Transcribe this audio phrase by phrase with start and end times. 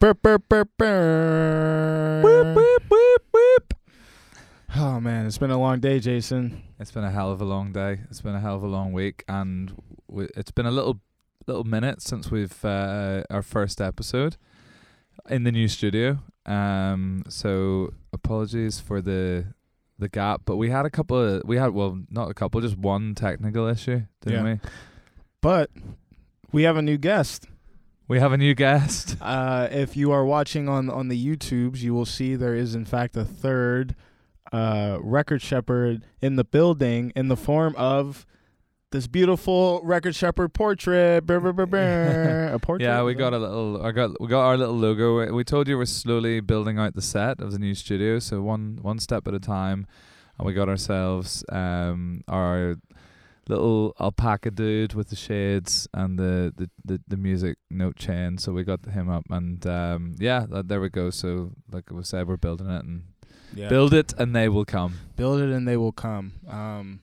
[0.00, 2.24] Burp, burp, burp, burp.
[2.24, 3.74] Whoop, whoop, whoop, whoop.
[4.76, 6.62] Oh man, it's been a long day, Jason.
[6.78, 8.00] It's been a hell of a long day.
[8.10, 9.74] It's been a hell of a long week, and
[10.08, 11.00] w- it's been a little
[11.46, 14.36] little minute since we've uh, our first episode
[15.28, 16.20] in the new studio.
[16.46, 19.52] Um, so apologies for the
[19.98, 22.78] the gap, but we had a couple of we had well not a couple, just
[22.78, 24.52] one technical issue, didn't Yeah.
[24.54, 24.60] we?
[25.42, 25.70] But
[26.52, 27.46] we have a new guest.
[28.10, 29.16] We have a new guest.
[29.30, 32.84] Uh, if you are watching on on the YouTubes, you will see there is in
[32.84, 33.94] fact a third
[34.52, 38.26] uh, record shepherd in the building in the form of
[38.90, 41.24] this beautiful record shepherd portrait.
[41.26, 42.50] Brr, brr, brr.
[42.54, 42.86] A portrait.
[42.86, 43.80] Yeah, we got a little.
[43.86, 45.06] I got we got our little logo.
[45.20, 48.42] We- We told you we're slowly building out the set of the new studio, so
[48.42, 49.86] one one step at a time,
[50.38, 52.76] and we got ourselves um our
[53.50, 58.38] little alpaca dude with the shades and the the the, the music note chain.
[58.38, 61.10] So we got him up, and um yeah, that, there we go.
[61.10, 63.02] So like we said, we're building it and
[63.54, 63.68] yeah.
[63.68, 64.98] build it, and they will come.
[65.16, 66.32] build it and they will come.
[66.48, 67.00] Um,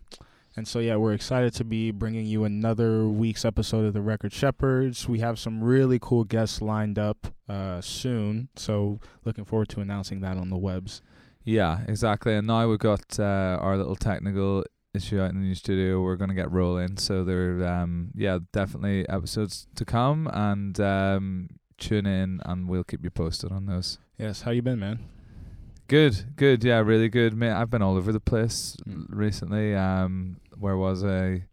[0.56, 4.34] and so yeah, we're excited to be bringing you another week's episode of the Record
[4.34, 5.08] Shepherds.
[5.08, 10.22] We have some really cool guests lined up uh, soon, so looking forward to announcing
[10.22, 11.02] that on the webs.
[11.44, 12.34] Yeah, exactly.
[12.34, 16.02] And now we've got uh, our little technical issue out in the new studio.
[16.02, 16.98] We're gonna get rolling.
[16.98, 23.04] So there, um, yeah, definitely episodes to come, and um, tune in, and we'll keep
[23.04, 24.00] you posted on those.
[24.18, 25.00] Yes, how you been, man?
[25.88, 27.34] Good, good, yeah, really good.
[27.36, 29.06] Mate, I've been all over the place Mm.
[29.10, 29.74] recently.
[29.76, 31.46] Um, where was I?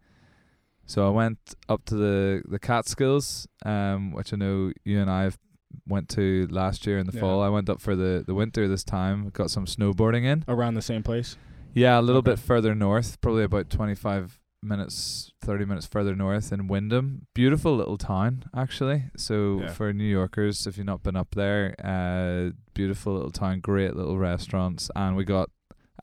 [0.87, 5.23] So I went up to the the Catskills, um, which I know you and I
[5.25, 5.39] have
[5.87, 7.21] went to last year in the Yeah.
[7.21, 7.43] fall.
[7.43, 9.31] I went up for the the winter this time.
[9.31, 10.45] Got some snowboarding in.
[10.49, 11.37] Around the same place.
[11.75, 12.33] Yeah, a little Okay.
[12.33, 17.27] bit further north, probably about 25 minutes, 30 minutes further north in Wyndham.
[17.35, 19.05] Beautiful little town, actually.
[19.17, 19.67] So Yeah.
[19.73, 24.17] for New Yorkers, if you've not been up there, uh, beautiful little town, great little
[24.19, 25.51] restaurants, and we got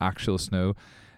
[0.00, 0.74] actual snow.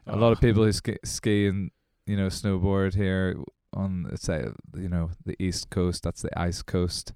[0.06, 0.40] A lot of Oh.
[0.40, 1.70] people who ski, ski and
[2.06, 3.36] you know snowboard here
[3.72, 6.02] on say you know the east coast.
[6.02, 7.12] That's the ice coast,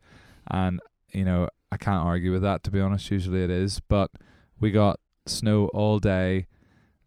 [0.51, 0.81] and
[1.13, 2.63] you know I can't argue with that.
[2.65, 4.11] To be honest, usually it is, but
[4.61, 6.47] we got snow all day,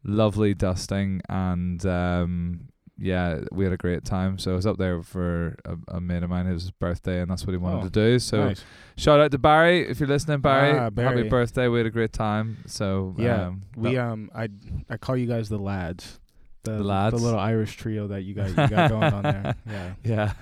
[0.03, 2.67] lovely dusting, and um,
[2.97, 4.37] yeah, we had a great time.
[4.37, 6.45] So I was up there for a, a mate of mine.
[6.45, 8.19] His birthday, and that's what he wanted Oh, to do.
[8.19, 8.63] So nice.
[8.97, 10.77] shout out to Barry if you're listening, Barry.
[10.77, 11.17] Ah, Barry.
[11.17, 11.67] Happy birthday!
[11.67, 12.57] We had a great time.
[12.67, 14.49] So Yeah, um, we um, I
[14.89, 16.19] I call you guys the lads.
[16.63, 17.15] The, The lads?
[17.17, 19.55] the little Irish trio that you guys you got going on there.
[19.67, 19.93] Yeah.
[20.03, 20.33] yeah,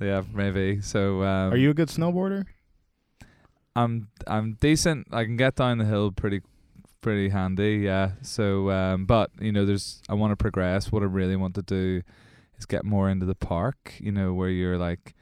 [0.00, 0.80] yeah, maybe.
[0.80, 2.44] So um, Are you a good snowboarder?
[3.74, 5.08] I'm I'm decent.
[5.12, 6.40] I can get down the hill pretty
[7.06, 7.74] pretty handy.
[7.90, 8.08] Yeah.
[8.22, 10.90] So um, but you know, there's I want to progress.
[10.92, 12.02] What I really want to do
[12.58, 13.94] is get more into the park.
[14.00, 15.14] You know, where you're like.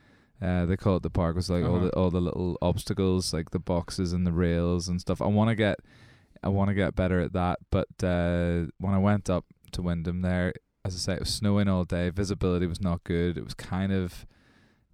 [0.42, 1.36] Uh, they call it the park.
[1.36, 1.84] Was like all Uh-huh.
[1.86, 5.22] the all the little obstacles, like the boxes and the rails and stuff.
[5.22, 5.76] I want to get,
[6.42, 7.56] I want to get better at that.
[7.70, 10.52] But uh, when I went up to Wyndham there,
[10.84, 12.10] as I say, it was snowing all day.
[12.10, 13.38] Visibility was not good.
[13.38, 14.26] It was kind of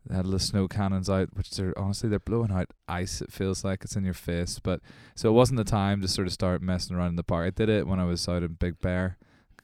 [0.06, 3.20] they had the snow cannons out, which they're honestly they're blowing out ice.
[3.20, 4.80] It feels like it's in your face, but
[5.14, 7.46] so it wasn't the time to sort of start messing around in the park.
[7.46, 9.18] I did it when I was out in Big Bear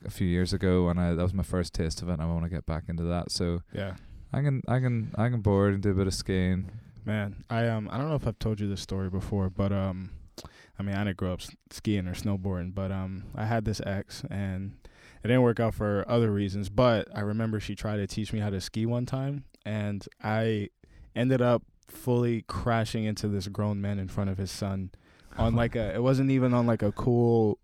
[0.04, 2.14] a few years ago, and I that was my first taste of it.
[2.14, 3.30] and I want to get back into that.
[3.30, 3.94] So Yeah.
[4.32, 6.70] I can I can I can board and do a bit of skiing.
[7.04, 10.10] Man, I um I don't know if I've told you this story before, but um
[10.78, 14.22] I mean I didn't grow up skiing or snowboarding, but um I had this ex
[14.30, 14.76] and
[15.24, 18.40] it didn't work out for other reasons, but I remember she tried to teach me
[18.40, 20.70] how to ski one time and I
[21.14, 24.90] ended up fully crashing into this grown man in front of his son
[25.36, 27.58] on like a it wasn't even on like a cool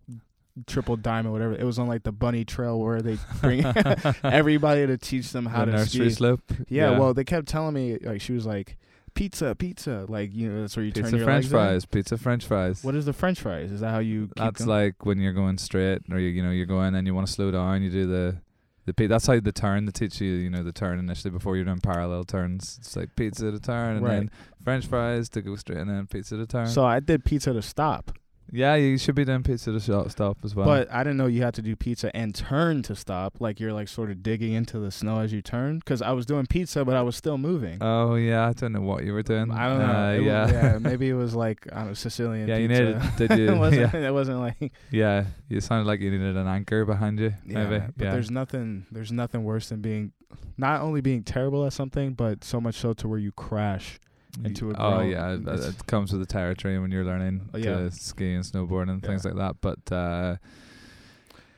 [0.66, 3.64] triple diamond whatever it was on like the bunny trail where they bring
[4.24, 6.42] everybody to teach them how the to nursery ski slope.
[6.68, 8.76] yeah, well, they kept telling me like she was like
[9.14, 11.50] pizza, pizza, like you know that's where you pizza turn your French legs in.
[11.52, 12.84] fries, pizza French fries.
[12.84, 13.70] What is the French fries?
[13.70, 14.26] Is that how you?
[14.28, 14.69] Keep That's going?
[14.69, 17.32] like when you're going straight, or you you know you're going and you want to
[17.32, 17.82] slow down.
[17.82, 18.36] You do the
[18.84, 20.32] the pi- that's how the turn they teach you.
[20.32, 22.78] You know the turn initially before you're doing parallel turns.
[22.81, 24.12] It's like pizza to turn, and Right.
[24.15, 24.31] then
[24.65, 26.66] French fries to go straight, and then pizza to turn.
[26.66, 28.12] So I did pizza to stop,
[28.54, 30.66] yeah, you should be doing pizza to shop stop as well.
[30.66, 33.40] but I didn't know you had to do pizza and turn to stop.
[33.40, 35.78] Like you're like sort of digging into the snow as you turn.
[35.78, 37.78] Because I was doing pizza, but I was still moving.
[37.81, 39.50] oh yeah, I don't know what you were doing.
[39.50, 39.84] I don't know.
[39.87, 40.78] Uh, It wa- yeah, yeah.
[40.81, 42.46] Maybe it was like I don't know Sicilian.
[42.46, 43.00] yeah, you needed.
[43.16, 43.49] Did you?
[43.52, 43.94] it wasn't.
[43.94, 44.72] yeah, It wasn't like.
[44.90, 45.25] yeah.
[45.49, 47.32] You sounded like you needed an anchor behind you.
[47.46, 47.84] Yeah, maybe.
[47.96, 48.12] but yeah.
[48.12, 48.87] there's nothing.
[48.93, 50.12] There's nothing worse than being,
[50.58, 53.99] not only being terrible at something, but so much so to where you crash.
[54.44, 57.76] Into a Oh yeah, it, it comes with the territory when you're learning Oh, yeah.
[57.76, 59.56] to ski and snowboard and things like that.
[59.61, 60.37] But uh,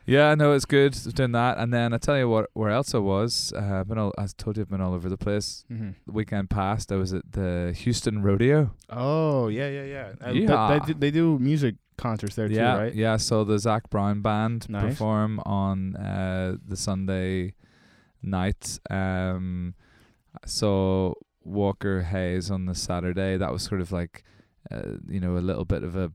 [0.07, 1.57] Yeah, no, it's good doing that.
[1.59, 3.53] And then I tell you what, where else I was.
[3.57, 5.65] Uh, I've been all, I told you I've been all over the place.
[5.73, 5.91] Mm-hmm.
[6.07, 8.73] The weekend past, I was at the Houston Rodeo.
[8.91, 10.13] Oh yeah, yeah, yeah.
[10.27, 10.79] Uh, Yeah.
[10.79, 12.95] They, do- they do music concerts there yeah, too, right?
[12.95, 13.17] yeah.
[13.17, 14.83] So the Zac Brown band Nice.
[14.91, 17.55] perform on uh, the Sunday
[18.21, 18.79] night.
[18.91, 19.75] Um,
[20.45, 23.37] saw Walker Hayes on the Saturday.
[23.37, 24.25] That was sort of like,
[24.71, 26.13] uh, you know, a little bit of a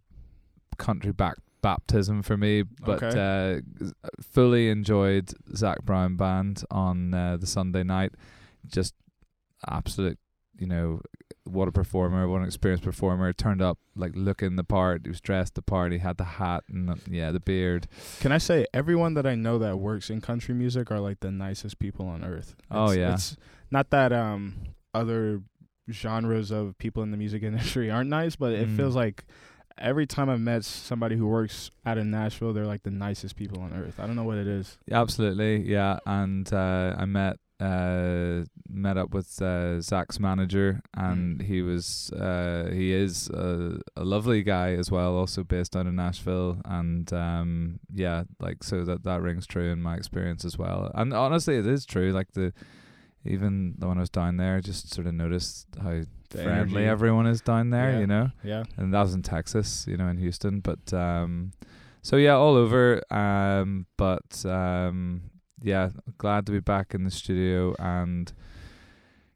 [0.77, 2.63] country back baptism for me.
[2.63, 3.57] But uh,
[4.21, 8.13] fully enjoyed Zac Brown band on uh, the Sunday night.
[8.67, 8.93] Just
[9.67, 10.17] absolute,
[10.57, 11.01] you know,
[11.43, 13.33] what a performer, what an experienced performer.
[13.33, 15.01] Turned up like looking the part.
[15.03, 15.91] He was dressed the part.
[15.91, 17.87] He had the hat and the, yeah, the beard.
[18.19, 21.31] Can I say everyone that I know that works in country music are like the
[21.31, 22.55] nicest people on earth?
[22.71, 23.13] Oh, yeah.
[23.13, 23.35] It's
[23.71, 24.55] not that um
[24.93, 25.41] other
[25.91, 28.75] genres of people in the music industry aren't nice, but it Mm.
[28.77, 29.25] feels like
[29.77, 33.61] every time I've met somebody who works out of Nashville, they're like the nicest people
[33.61, 33.99] on earth.
[33.99, 34.77] I don't know what it is.
[34.91, 35.99] Absolutely, yeah.
[36.05, 41.45] And uh, I met uh, met up with uh, Zach's manager, and Mm.
[41.45, 45.93] he was uh, he is a, a lovely guy as well, also based out of
[45.93, 50.89] Nashville, and um, yeah, like so that that rings true in my experience as well.
[50.95, 52.11] And honestly, it is true.
[52.13, 52.53] Like the
[53.25, 56.85] even the when I was down there, just sort of noticed how The friendly energy.
[56.85, 57.91] everyone is down there.
[57.93, 57.99] Yeah.
[57.99, 58.63] You know Yeah.
[58.77, 60.59] and that was in Texas, you know, in Houston.
[60.61, 61.51] But um,
[62.01, 63.01] so yeah, all over.
[63.13, 65.31] Um, but um,
[65.61, 68.31] yeah, glad to be back in the studio and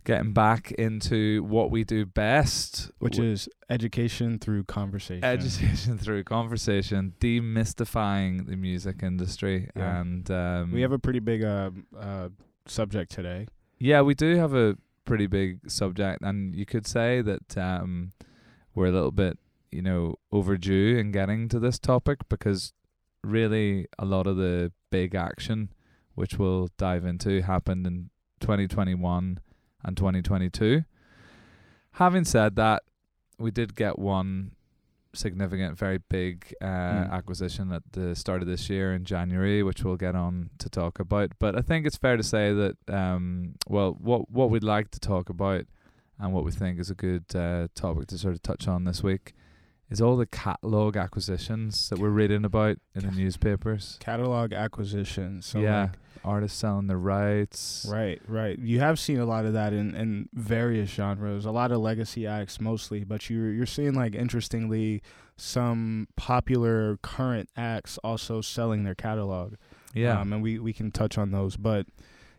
[0.06, 5.24] getting back into what we do best, Which w- is education through conversation.
[5.24, 10.02] education through conversation, demystifying the music industry, Yeah.
[10.02, 12.30] and um, we have a pretty big uh, uh,
[12.68, 13.48] subject today.
[13.84, 18.14] Yeah, we do have a pretty big subject, and you could say that um,
[18.74, 19.38] we're a little bit,
[19.74, 22.72] you know, overdue in getting to this topic because
[23.26, 25.74] really a lot of the big action,
[26.16, 28.10] which we'll dive into, happened in
[28.40, 29.42] 2021
[29.84, 30.86] and 2022.
[31.96, 32.84] Having said that,
[33.38, 34.54] we did get one
[35.14, 37.12] significant, very big uh, Mm.
[37.12, 41.00] acquisition at the start of this year in January, which we'll get on to talk
[41.00, 41.32] about.
[41.40, 45.00] But I think it's fair to say that, um, well, what what we'd like to
[45.00, 45.66] talk about
[46.20, 49.02] and what we think is a good uh, topic to sort of touch on this
[49.04, 49.34] week
[49.90, 53.98] is all the catalog acquisitions that we're reading about in the newspapers.
[54.00, 55.46] Catalog acquisitions.
[55.46, 55.92] So yeah, like,
[56.24, 57.86] artists selling the rights.
[57.90, 58.58] Right, right.
[58.60, 62.26] You have seen a lot of that in, in various genres, a lot of legacy
[62.28, 65.02] acts mostly, but you're you're seeing like interestingly
[65.36, 69.56] some popular current acts also selling their catalog.
[69.94, 71.86] Yeah, um, and we we can touch on those, but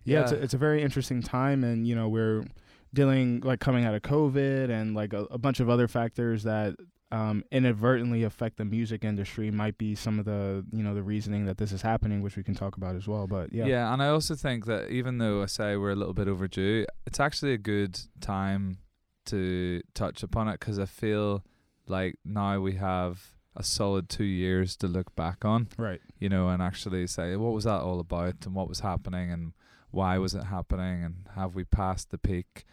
[0.05, 2.45] yeah, It's, a, it's a very interesting time, and you know we're
[2.93, 6.77] dealing like coming out of COVID and like a, a bunch of other factors that
[7.15, 11.47] um, inadvertently affect the music industry might be some of the you know the reasoning
[11.47, 13.29] that this is happening, which we can talk about as well.
[13.29, 16.13] But yeah, Yeah, and I also think that even though I say we're a little
[16.13, 18.79] bit overdue, it's actually a good time
[19.27, 21.45] to touch upon it because I feel
[21.87, 26.01] like now we have a solid two years to look back on, right.
[26.19, 29.53] you know, and actually say what was that all about and what was happening and
[29.93, 32.65] why was it happening and have we passed the peak,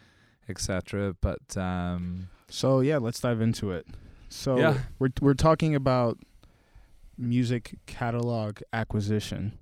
[0.50, 1.16] etc.
[1.22, 3.86] But um, So yeah, let's dive into it.
[4.32, 4.78] So Yeah.
[5.00, 6.18] we're we're talking about
[7.18, 9.58] music catalog acquisition.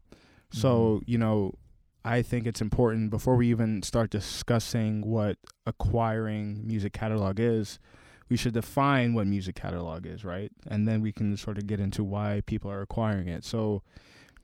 [0.52, 1.54] So, you know,
[2.04, 5.38] I think it's important before we even start discussing what
[5.68, 7.78] acquiring music catalog is,
[8.30, 10.52] we should define what music catalog is, right?
[10.66, 13.44] And then we can sort of get into why people are acquiring it.
[13.44, 13.84] So,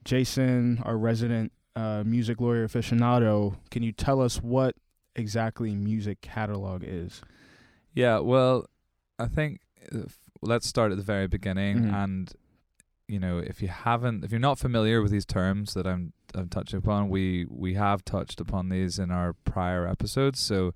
[0.04, 4.76] Jason, our resident uh, music lawyer aficionado, can you tell us what
[5.16, 7.20] exactly music catalog is?
[7.94, 8.66] Yeah, well,
[9.18, 9.60] I think
[10.42, 11.92] let's start at the very beginning Mhm.
[12.04, 12.32] and
[13.08, 16.48] you know, if you haven't if you're not familiar with these terms that I'm I'm
[16.48, 20.72] touching upon, we we have touched upon these in our prior episodes, so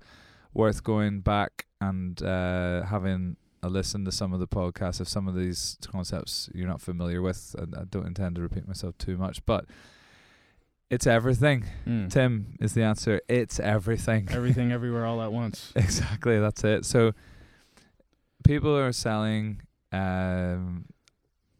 [0.53, 5.27] worth going back and uh having a listen to some of the podcasts if some
[5.27, 9.17] of these concepts you're not familiar with and I don't intend to repeat myself too
[9.17, 9.65] much, but
[10.89, 11.65] it's everything.
[12.09, 13.21] Tim is the answer.
[13.29, 14.27] It's everything.
[14.29, 15.71] Everything, everywhere, all at once.
[15.75, 16.85] Exactly, that's it.
[16.85, 17.13] So
[18.43, 20.85] people are selling um,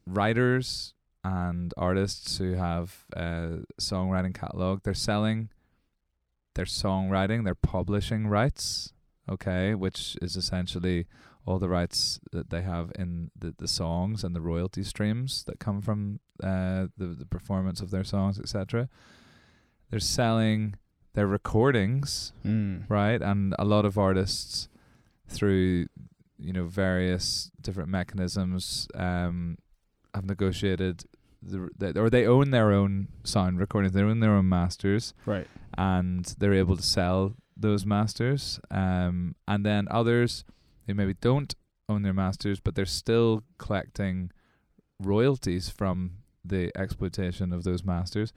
[0.05, 4.81] writers and artists who have a songwriting catalog.
[4.83, 5.49] They're selling
[6.55, 8.93] their songwriting, their publishing rights,
[9.29, 11.05] okay, which is essentially
[11.45, 15.59] all the rights that they have in the, the songs and the royalty streams that
[15.59, 18.89] come from uh, the, the performance of their songs, etc.
[19.89, 20.75] They're selling
[21.13, 22.89] their recordings Mm.
[22.89, 23.21] right?
[23.21, 24.69] And a lot of artists,
[25.27, 25.87] through
[26.41, 29.57] you know various different mechanisms, um,
[30.13, 31.03] have negotiated
[31.41, 33.93] the, the or they own their own sound recordings.
[33.93, 35.47] They own their own masters, Right.
[35.77, 38.59] and they're able to sell those masters.
[38.71, 40.43] Um, and then others
[40.87, 41.53] they maybe don't
[41.87, 44.31] own their masters, but they're still collecting
[44.99, 46.11] royalties from
[46.43, 48.33] the exploitation of those masters.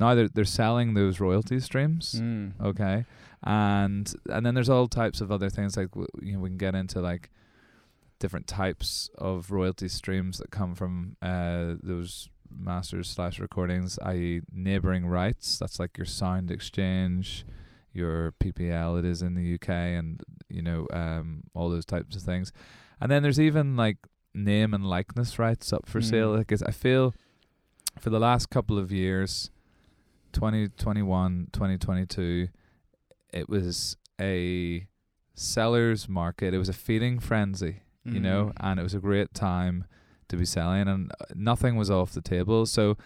[0.00, 2.14] Now they're they're selling those royalty streams.
[2.20, 2.52] Mm.
[2.60, 3.04] Okay,
[3.42, 6.58] and and then there's all types of other things like w- you know we can
[6.58, 7.30] get into like
[8.18, 14.40] different types of royalty streams that come from uh those masters slash recordings, i.e.
[14.52, 15.58] neighboring rights.
[15.58, 17.44] That's like your SoundExchange,
[17.92, 18.98] your PPL.
[18.98, 22.52] It is in the UK, and you know um all those types of things.
[23.00, 23.98] And then there's even like
[24.34, 26.04] name and likeness rights up for Mm.
[26.10, 26.30] sale.
[26.36, 27.14] Like I feel
[28.00, 29.50] for the last couple of years
[30.32, 32.48] 2021 2022
[33.32, 34.86] it was a
[35.34, 37.82] seller's market it was a feeding frenzy
[38.14, 38.52] you know Mm.
[38.60, 39.84] and it was a great time
[40.28, 42.66] to be selling and uh, nothing was off the table.
[42.66, 42.96] So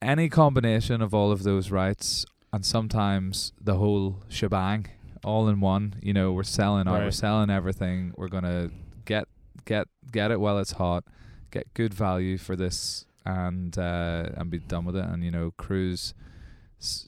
[0.00, 4.86] any combination of all of those rights and sometimes the whole shebang
[5.24, 8.70] all in one you know we're selling out we're selling everything we're to
[9.04, 9.24] get
[9.64, 11.04] get get it while it's hot
[11.50, 15.04] get good value for this and uh and be done with it.
[15.04, 16.14] And you know cruise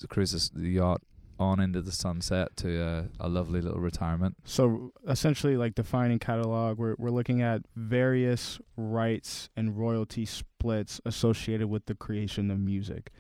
[0.09, 1.00] cruise the yacht
[1.40, 6.78] on into the sunset to a, a lovely little retirement So essentially, like defining catalog,
[6.78, 13.11] we're we're looking at various rights and royalty splits associated with the creation of music,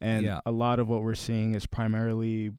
[0.00, 0.40] and Yeah.
[0.46, 2.52] a lot of what we're seeing is primarily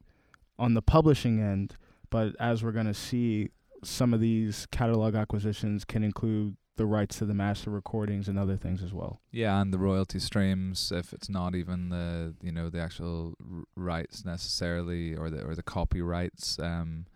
[0.58, 1.76] on the publishing end.
[2.10, 3.48] But as we're gonna see,
[3.82, 8.56] some of these catalog acquisitions can include the rights to the master recordings and other
[8.56, 9.20] things as well.
[9.30, 13.64] Yeah, and the royalty streams, if it's not even the you know the actual r-
[13.76, 17.06] rights necessarily, or the or the copyrights, um,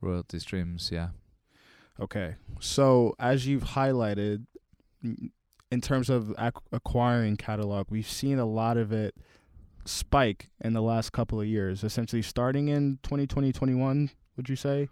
[0.00, 0.90] royalty streams.
[0.92, 1.10] Yeah,
[2.00, 2.34] Okay.
[2.60, 4.46] So, as you've highlighted,
[5.70, 9.14] in terms of ac- acquiring catalog, we've seen a lot of it
[9.84, 14.88] spike in the last couple of years, essentially starting in 2020, 21, would you say?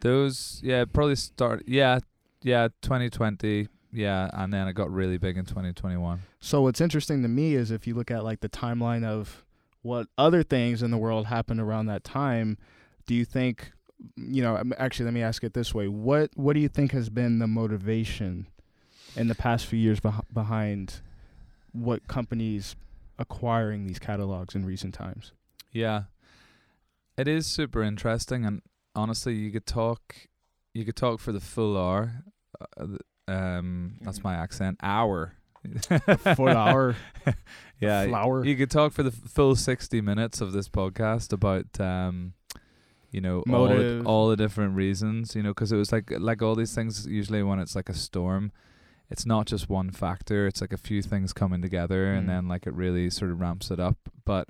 [0.00, 0.60] those.
[0.62, 1.64] Yeah, probably start.
[1.66, 1.98] Yeah,
[2.46, 3.66] yeah, 2020.
[3.92, 6.20] Yeah, and then it got really big in 2021.
[6.38, 9.44] So, what's interesting to me is if you look at like the timeline of
[9.82, 12.56] what other things in the world happened around that time,
[13.06, 13.72] do you think,
[14.16, 15.88] you know, actually, let me ask it this way.
[15.88, 18.46] What, what do you think has been the motivation
[19.16, 21.00] in the past few years beh- behind
[21.72, 22.76] what companies
[23.18, 25.32] acquiring these catalogs in recent times?
[25.72, 26.04] Yeah,
[27.18, 28.62] it is super interesting, and
[28.94, 30.28] honestly, you could talk,
[30.74, 32.22] you could talk for the full hour.
[32.78, 32.86] Uh,
[33.28, 34.24] um, that's Mhm.
[34.24, 34.78] my accent.
[34.82, 35.34] Hour.
[35.88, 36.94] The hour
[37.80, 38.44] yeah, flower.
[38.44, 42.34] You could talk for the full sixty minutes of this podcast about, um,
[43.10, 45.34] you know, all the, all the different reasons.
[45.34, 47.06] You know, because it was like like all these things.
[47.06, 48.52] Usually, when it's like a storm,
[49.10, 50.46] it's not just one factor.
[50.46, 52.28] It's like a few things coming together, and Mm.
[52.28, 53.98] then like it really sort of ramps it up.
[54.24, 54.48] But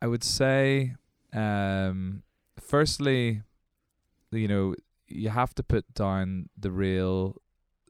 [0.00, 0.94] I would say,
[1.32, 2.22] um,
[2.58, 3.42] firstly,
[4.32, 4.74] you know,
[5.14, 7.36] you have to put down the real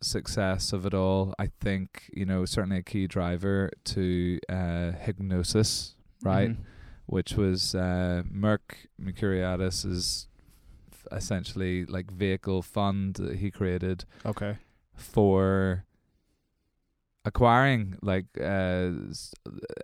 [0.02, 1.35] success of it all.
[1.38, 6.50] I think you know certainly a key driver to uh, Hipgnosis, right?
[6.50, 6.64] Mhm.
[7.07, 10.29] Which was uh, Merck Mercuriadis's
[10.91, 14.57] f- essentially like vehicle fund that he created Okay.
[14.95, 15.85] for
[17.25, 18.91] acquiring like uh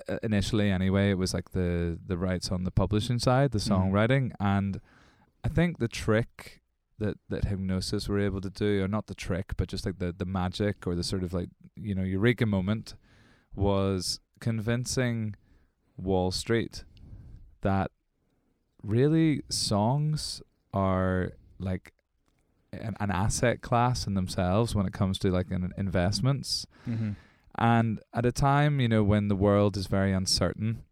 [0.09, 3.71] uh, initially anyway it was like the the rights on the publishing side the Mhm.
[3.71, 4.81] songwriting and
[5.45, 6.61] i think the trick
[6.99, 10.13] that that Hipgnosis were able to do or not the trick but just like the
[10.17, 12.95] the magic or the sort of like you know eureka moment
[13.55, 15.35] was convincing
[15.97, 16.85] wall street
[17.63, 17.91] that
[18.83, 21.93] really songs are like
[22.73, 27.11] an, an asset class in themselves when it comes to like in investments Mm-hmm.
[27.59, 30.85] and at a time, you know, when the world is very uncertain,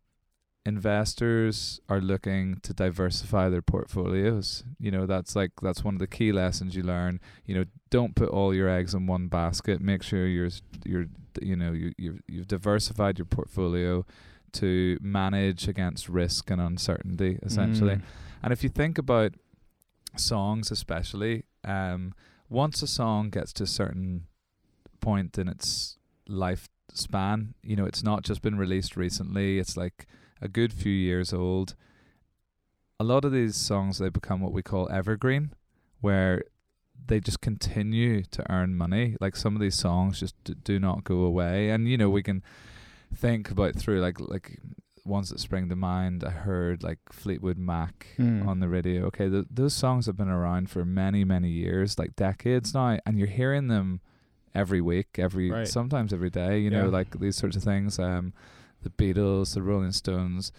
[0.66, 4.64] investors are looking to diversify their portfolios.
[4.80, 7.20] You know, that's like that's one of the key lessons you learn.
[7.46, 9.80] You know, don't put all your eggs in one basket.
[9.80, 10.50] Make sure you're
[10.84, 11.06] you're
[11.40, 14.04] you know, you you've, you've diversified your portfolio
[14.52, 17.96] to manage against risk and uncertainty essentially.
[17.96, 18.02] Mm.
[18.42, 19.34] And if you think about
[20.16, 22.12] songs, especially, um,
[22.48, 24.26] once a song gets to a certain
[25.00, 30.06] point in its lifespan, you know, it's not just been released recently, it's like
[30.40, 31.74] a good few years old.
[32.98, 35.52] A lot of these songs, they become what we call evergreen,
[36.00, 36.42] where
[37.06, 39.16] they just continue to earn money.
[39.20, 41.70] Like some of these songs just d- do not go away.
[41.70, 42.42] And, you know, we can
[43.14, 44.58] think about through like, like,
[45.04, 48.44] ones that spring to mind, I heard like Fleetwood Mac Mm.
[48.46, 49.04] on the radio.
[49.06, 53.16] Okay, th- those songs have been around for many, many years, like decades now, and
[53.16, 54.00] you're hearing them
[54.52, 55.68] every week, every Right.
[55.68, 56.58] sometimes every day.
[56.58, 57.98] You know, like these sorts of things.
[58.00, 58.32] Um,
[58.82, 60.52] the Beatles, the Rolling Stones.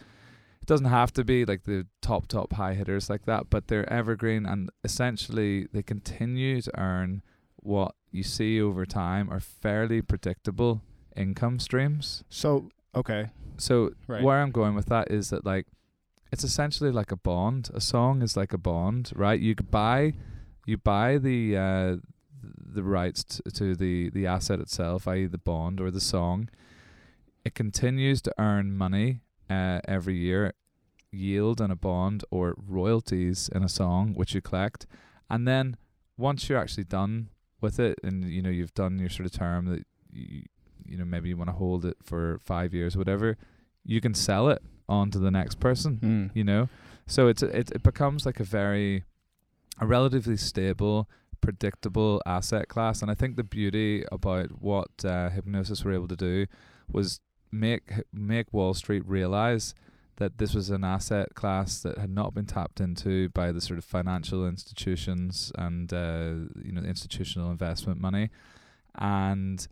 [0.62, 3.92] It doesn't have to be like the top top high hitters like that, but they're
[3.92, 7.22] evergreen and essentially they continue to earn
[7.58, 10.82] what you see over time are fairly predictable
[11.16, 12.24] income streams.
[12.30, 14.24] So okay, So right.
[14.24, 15.68] where I'm going with that is that like
[16.32, 17.70] it's essentially like a bond.
[17.74, 19.40] A song is like a bond, right?
[19.40, 20.14] You could buy
[20.66, 21.96] you buy the uh
[22.44, 25.26] the rights t- to the the asset itself, i.e.
[25.26, 26.50] the bond or the song.
[27.48, 29.10] It continues to earn money
[29.50, 30.42] uh every year,
[31.12, 32.46] yield in a bond or
[32.78, 34.82] royalties in a song which you collect.
[35.34, 35.66] And then
[36.28, 37.14] once you're actually done
[37.62, 40.44] with it and you know you've done your sort of term that you
[40.90, 43.30] you know maybe you want to hold it for 5 years or whatever,
[43.94, 44.62] you can sell it
[44.98, 46.26] on to the next person Mm.
[46.40, 46.64] you know
[47.16, 49.04] so it's it, it becomes like a very
[49.84, 50.98] a relatively stable
[51.46, 56.16] predictable asset class and i think the beauty about what uh, Hipgnosis were able to
[56.30, 56.36] do
[56.98, 57.20] was
[57.52, 59.74] make make wall street realize
[60.18, 63.78] that this was an asset class that had not been tapped into by the sort
[63.78, 68.30] of financial institutions and uh, you know institutional investment money.
[68.96, 69.68] And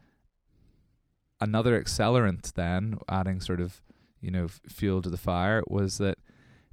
[1.41, 3.81] another accelerant then adding sort of
[4.21, 6.17] you know f- fuel to the fire was that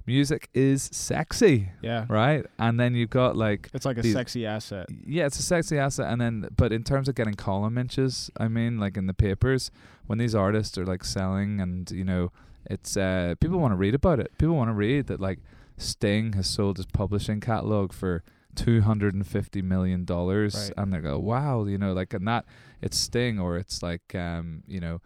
[0.05, 2.05] music is sexy Yeah.
[2.09, 4.87] right and then you've got like It's like a These- sexy asset.
[5.05, 8.47] yeah it's a sexy asset and then but in terms of getting column inches i
[8.47, 9.71] mean like in the papers
[10.07, 12.31] when these artists are like selling and you know
[12.69, 15.39] it's uh people want to read about it people want to read that like
[15.77, 18.23] sting has sold his publishing catalog for
[18.55, 20.73] 250 million dollars Right.
[20.77, 22.45] and they go wow you know like and that
[22.81, 25.01] it's sting or it's like um you know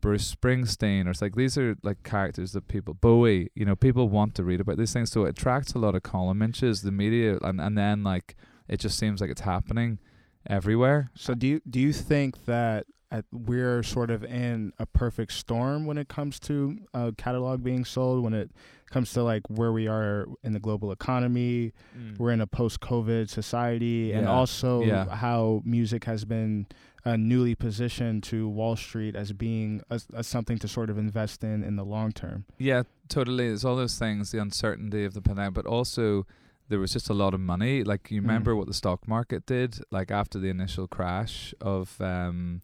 [0.00, 4.08] Bruce Springsteen or it's like these are like characters that people Bowie you know people
[4.08, 6.90] want to read about these things so it attracts a lot of column inches the
[6.92, 8.36] media and and then like
[8.68, 9.98] it just seems like it's happening
[10.46, 15.32] everywhere So do you do you think that at, we're sort of in a perfect
[15.32, 18.22] storm when it comes to uh, catalog being sold?
[18.22, 18.52] When it
[18.88, 21.72] comes to like where we are in the global economy,
[22.18, 25.08] we're in a post-COVID society, and also Yeah.
[25.08, 26.66] how music has been
[27.04, 31.42] uh, newly positioned to Wall Street as being a, as something to sort of invest
[31.44, 32.44] in in the long term.
[32.58, 33.46] Yeah, totally.
[33.48, 36.26] It's all those things, the uncertainty of the pandemic, but also
[36.68, 37.82] there was just a lot of money.
[37.84, 38.26] Like you Mm.
[38.26, 42.60] remember what the stock market did, like after the initial crash of um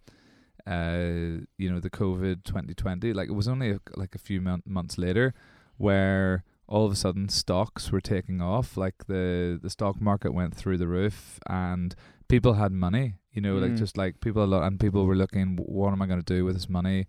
[0.67, 3.13] uh you know the COVID 2020.
[3.13, 5.33] Like it was only a, like a few mon- months later
[5.77, 8.77] where all of a sudden stocks were taking off.
[8.77, 11.95] Like the the stock market went through the roof and
[12.29, 13.15] people had money.
[13.33, 13.79] You know, like Mm.
[13.79, 16.45] just like people a lot, and people were looking, what am I going to do
[16.45, 17.07] with this money?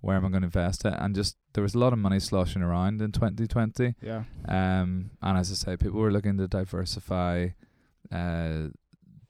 [0.00, 0.94] Where am I going to invest it?
[0.98, 3.94] And just there was a lot of money sloshing around in 2020.
[4.00, 4.22] Yeah.
[4.48, 7.48] Um, and as I say, people were looking to diversify.
[8.10, 8.68] Uh,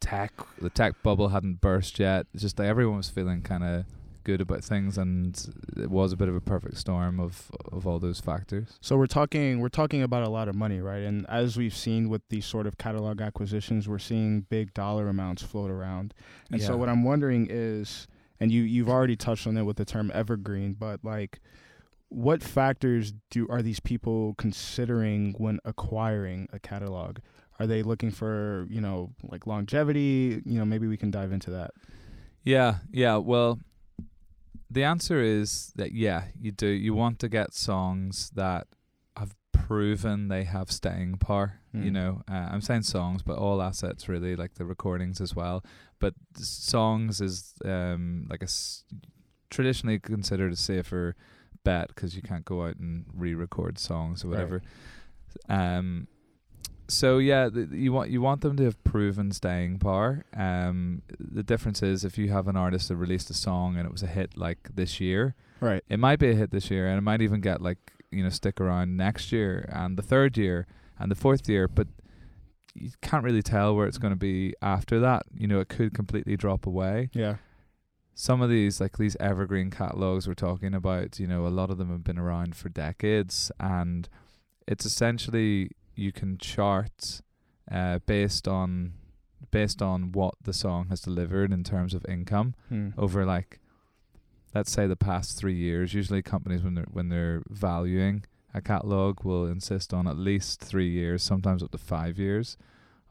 [0.01, 2.27] tech, the tech bubble hadn't burst yet.
[2.33, 3.85] It's just like everyone was feeling kind of
[4.27, 5.41] good about things, and
[5.77, 8.77] it was a bit of a perfect storm of of all those factors.
[8.81, 11.05] So we're talking we're talking about a lot of money, right?
[11.05, 15.43] And as we've seen with these sort of catalog acquisitions, we're seeing big dollar amounts
[15.43, 16.13] float around.
[16.51, 18.09] And so what I'm wondering is
[18.41, 21.41] and you you've already touched on it with the term evergreen, but like
[22.09, 27.19] what factors do are these people considering when acquiring a catalog?
[27.59, 30.43] Are they looking for, you know, like longevity?
[30.45, 31.71] You know, maybe we can dive into that.
[32.43, 33.17] Yeah, yeah.
[33.17, 33.59] Well,
[34.71, 36.67] the answer is that yeah, you do.
[36.67, 38.67] You want to get songs that
[39.17, 41.61] have proven they have staying power.
[41.73, 41.93] You Mm.
[41.93, 45.63] know, uh, I'm saying songs, but all assets really, like the recordings as well.
[45.99, 48.85] But songs is um like a s-
[49.51, 51.15] traditionally considered a safer
[51.65, 54.35] bet because you can't go out and re-record songs or Right.
[54.37, 54.63] whatever.
[55.49, 56.09] Um.
[56.89, 60.25] So yeah, th- you want you want them to have proven staying power.
[60.37, 63.93] Um, the difference is if you have an artist that released a song and it
[63.93, 65.83] was a hit like this year, Right.
[65.89, 67.79] it might be a hit this year and it might even get like
[68.13, 70.67] you know stick around next year and the third year
[70.99, 71.89] and the fourth year, but
[72.75, 75.25] you can't really tell where it's going to be after that.
[75.35, 77.09] You know, it could completely drop away.
[77.15, 77.37] Yeah.
[78.15, 81.77] Some of these, like these evergreen catalogs we're talking about, you know, a lot of
[81.79, 84.09] them have been around for decades, and
[84.67, 87.21] it's essentially you can chart
[87.71, 88.93] uh, based on
[89.51, 92.91] based on what the song has delivered in terms of income Hmm.
[92.99, 93.61] over like
[94.55, 95.93] let's say the past three years.
[95.95, 100.89] Usually companies when they're when they're valuing a catalog will insist on at least three
[100.89, 102.57] years, sometimes up to five years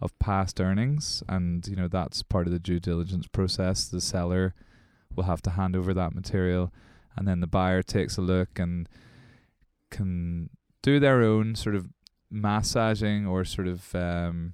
[0.01, 3.87] of past earnings and you know that's part of the due diligence process.
[3.87, 4.53] The seller
[5.15, 6.73] will have to hand over that material
[7.15, 8.89] and then the buyer takes a look and
[9.89, 10.49] can
[10.81, 11.87] do their own sort of
[12.31, 14.53] massaging or sort of um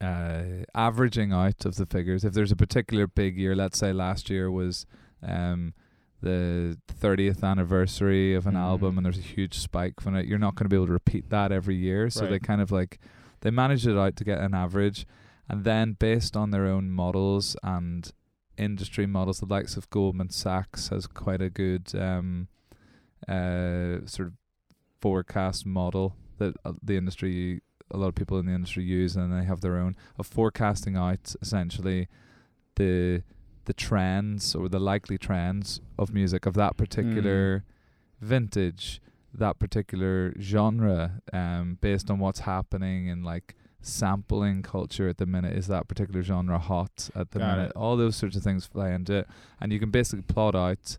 [0.00, 2.24] uh, averaging out of the figures.
[2.24, 4.86] If there's a particular big year, let's say last year was
[5.22, 5.74] um,
[6.22, 8.60] the 30th anniversary of an Mhm.
[8.60, 10.92] album and there's a huge spike from it, you're not going to be able to
[10.94, 12.08] repeat that every year.
[12.08, 12.98] So they kind of like
[13.42, 15.06] they managed it out to get an average,
[15.50, 18.10] and then based on their own models and
[18.56, 22.48] industry models, the likes of Goldman Sachs has quite a good um,
[23.28, 24.32] uh, sort of
[25.02, 29.32] forecast model that uh, the industry, a lot of people in the industry use, and
[29.32, 32.08] they have their own of forecasting out essentially
[32.76, 33.22] the
[33.66, 37.62] the trends or the likely trends of music of that particular
[38.20, 39.00] vintage,
[39.32, 45.56] that particular genre, um, based on what's happening in like sampling culture at the minute.
[45.56, 47.70] Is that particular genre hot at the Got minute?
[47.70, 47.76] it.
[47.76, 49.28] All those sorts of things play into it,
[49.60, 50.98] and you can basically plot out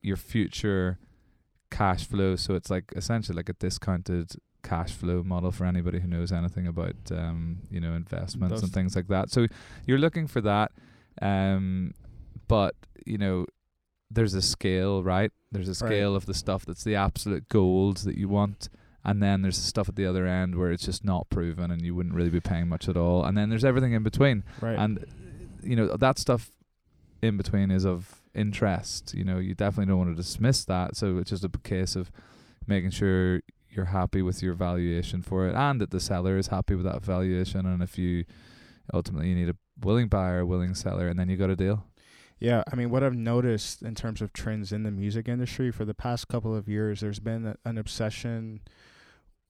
[0.00, 0.98] your future
[1.70, 2.36] cash flow.
[2.36, 6.66] So it's like essentially like a discounted cash flow model for anybody who knows anything
[6.66, 9.30] about um, you know investments Those- and things like that.
[9.30, 9.46] So
[9.86, 10.72] you're looking for that,
[11.22, 11.92] um,
[12.48, 12.74] but
[13.06, 13.46] you know
[14.10, 15.30] there's a scale, right?
[15.52, 15.90] There's a Right.
[15.90, 18.68] scale of the stuff that's the absolute gold that you want.
[19.04, 21.82] And then there's the stuff at the other end where it's just not proven and
[21.82, 23.24] you wouldn't really be paying much at all.
[23.24, 24.44] And then there's everything in between.
[24.62, 24.78] Right.
[24.78, 25.04] And
[25.62, 26.50] you know that stuff
[27.22, 29.14] in between is of interest.
[29.14, 30.96] You know, you definitely don't want to dismiss that.
[30.96, 32.10] So it's just a case of
[32.66, 33.40] making sure
[33.78, 37.02] you're happy with your valuation for it, and that the seller is happy with that
[37.02, 37.64] valuation.
[37.64, 38.24] And if you
[38.92, 41.86] ultimately you need a willing buyer, a willing seller, and then you got a deal.
[42.40, 45.84] Yeah, I mean, what I've noticed in terms of trends in the music industry for
[45.84, 48.60] the past couple of years, there's been a, an obsession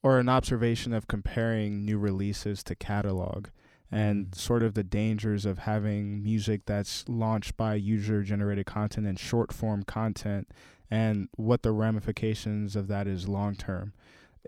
[0.03, 3.49] or an observation of comparing new releases to catalog
[3.91, 4.35] and Mm.
[4.35, 9.53] sort of the dangers of having music that's launched by user generated content and short
[9.53, 10.49] form content
[10.91, 13.93] and what the ramifications of that is long term.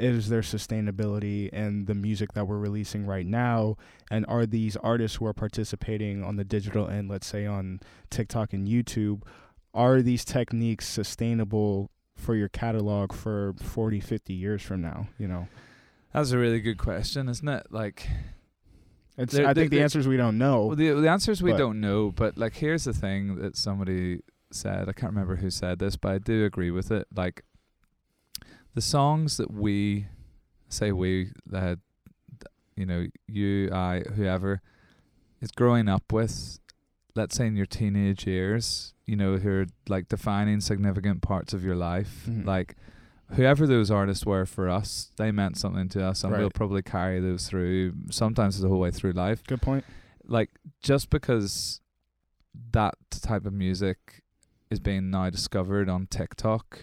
[0.01, 3.77] Is there sustainability in the music that we're releasing right now?
[4.11, 8.53] And are these artists who are participating on the digital end, let's say on TikTok
[8.53, 9.23] and YouTube,
[9.75, 15.09] are these techniques sustainable for your catalog for 40, 50 years from now?
[15.19, 15.49] You know,
[16.13, 17.67] That's a really good question, isn't it?
[17.71, 18.09] Like,
[19.17, 20.67] it's, There- I there- think the there- answer is we don't know.
[20.67, 22.11] well, the the answer is we don't know.
[22.11, 24.89] But like, here's the thing that somebody said.
[24.89, 27.07] I can't remember who said this, but I do agree with it.
[27.15, 27.45] Like,
[28.75, 30.07] the songs that we
[30.69, 31.79] say we that
[32.77, 34.63] you know you I whoever
[35.41, 36.59] is growing up with
[37.17, 41.65] let's say in your teenage years you know who are like defining significant parts of
[41.65, 42.45] your life Mhm.
[42.47, 42.77] like
[43.33, 47.21] whoever those artists were for us they meant something to us and we'll probably carry
[47.21, 49.85] those through sometimes the whole way through life Good point.
[50.25, 50.51] like
[50.83, 51.81] just because
[52.73, 54.23] that type of music
[54.71, 56.83] is being now discovered on TikTok,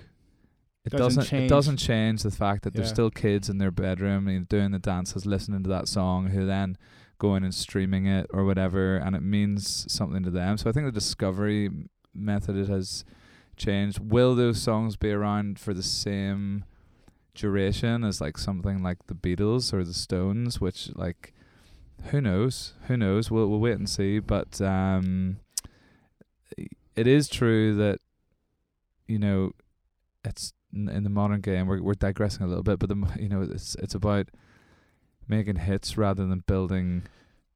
[0.93, 3.71] it Doesn't doesn't, it change- doesn't change the fact that there's still kids in their
[3.71, 6.77] bedroom and doing the dances, listening to that song, who then
[7.19, 10.57] going and streaming it or whatever, and it means something to them.
[10.57, 11.69] So I think the discovery
[12.13, 13.03] method it has
[13.55, 13.99] changed.
[13.99, 16.63] Will those songs be around for the same
[17.33, 21.33] duration as like something like the Beatles or the Stones, which like
[22.11, 22.73] who knows?
[22.87, 23.31] Who knows?
[23.31, 24.19] We'll we'll wait and see.
[24.19, 25.37] But um,
[26.95, 27.99] it is true that
[29.07, 29.51] you know
[30.23, 31.67] it's in the modern game.
[31.67, 34.29] We're we're digressing a little bit, but the you know it's it's about
[35.27, 37.03] making hits rather than building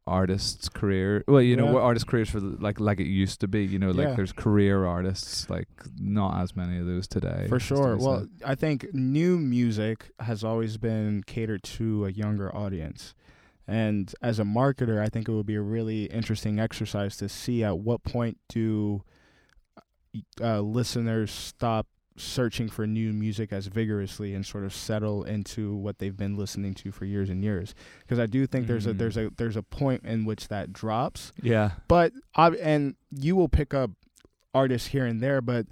[0.07, 1.23] artists' career.
[1.27, 1.71] Well, you know, Yeah.
[1.73, 3.63] what artists' careers for like like it used to be.
[3.63, 4.15] You know, like Yeah.
[4.15, 7.45] there's career artists, like not as many of those today.
[7.47, 7.97] For sure.
[7.97, 8.29] Well, said.
[8.45, 13.13] I think new music has always been catered to a younger audience.
[13.67, 17.63] And as a marketer, I think it would be a really interesting exercise to see
[17.63, 19.03] at what point do
[20.41, 25.97] uh, listeners stop searching for new music as vigorously and sort of settle into what
[25.99, 27.73] they've been listening to for years and years.
[28.01, 31.31] Because I do think there's a there's a there's a point in which that drops
[31.41, 33.91] yeah, but I and you will pick up
[34.53, 35.67] artists here and there, but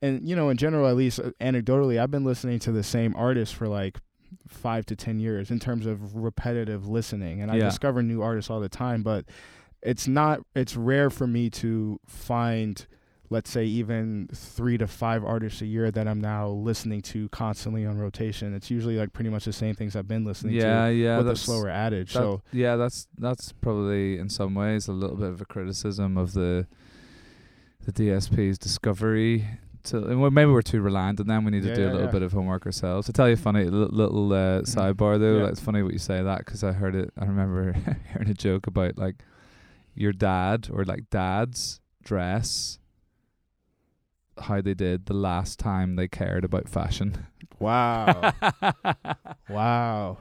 [0.00, 3.14] and you know in general, at least uh, anecdotally, I've been listening to the same
[3.16, 3.98] artist for like
[4.46, 7.64] five to ten years in terms of repetitive listening, and I Yeah.
[7.64, 9.02] discover new artists all the time.
[9.02, 9.24] But
[9.82, 12.86] it's not it's rare for me to find
[13.32, 17.86] let's say even three to five artists a year that I'm now listening to constantly
[17.86, 18.54] on rotation.
[18.54, 21.10] It's usually like pretty much the same things I've been listening yeah, to yeah.
[21.10, 21.18] Yeah.
[21.18, 22.12] With a slower adage.
[22.12, 26.18] That- so yeah, that's that's probably in some ways a little bit of a criticism
[26.18, 26.66] of the
[27.84, 29.46] the DSP's discovery.
[29.84, 31.44] To, maybe we're too reliant on them.
[31.44, 33.06] We need Yeah, to do yeah, a little bit of homework ourselves.
[33.06, 36.22] To tell you a funny li- little uh, sidebar though, it's funny what you say
[36.22, 37.10] that because I heard it.
[37.18, 37.72] I remember
[38.12, 39.22] hearing a joke about like
[39.94, 42.78] your dad or like dads dress
[44.42, 47.26] how they did the last time they cared about fashion.
[47.58, 48.32] wow,
[49.48, 50.18] wow,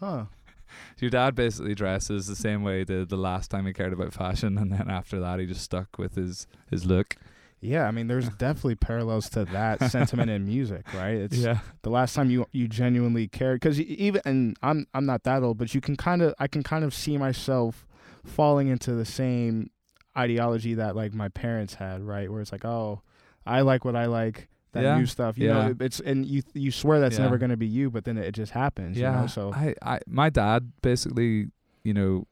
[0.00, 0.24] huh?
[0.98, 4.12] Your dad basically dresses the same way he did the last time he cared about
[4.12, 7.16] fashion, and then after that, he just stuck with his his look.
[7.60, 11.16] Yeah, I mean, there's definitely parallels to that sentiment in music, right?
[11.16, 15.24] It's yeah, the last time you you genuinely cared, because even and I'm I'm not
[15.24, 17.86] that old, but you can kind of I can kind of see myself
[18.24, 19.70] falling into the same
[20.16, 22.30] ideology that like my parents had, right?
[22.30, 23.02] Where it's like, oh,
[23.46, 25.68] I like what I like, that Yeah, new stuff, you yeah.
[25.68, 25.74] know.
[25.80, 27.24] It's and you you swear that's Yeah.
[27.24, 29.14] never gonna be you, but then it just happens, yeah.
[29.14, 29.26] you know.
[29.26, 31.48] So I, I, my dad basically,
[31.84, 32.26] you know,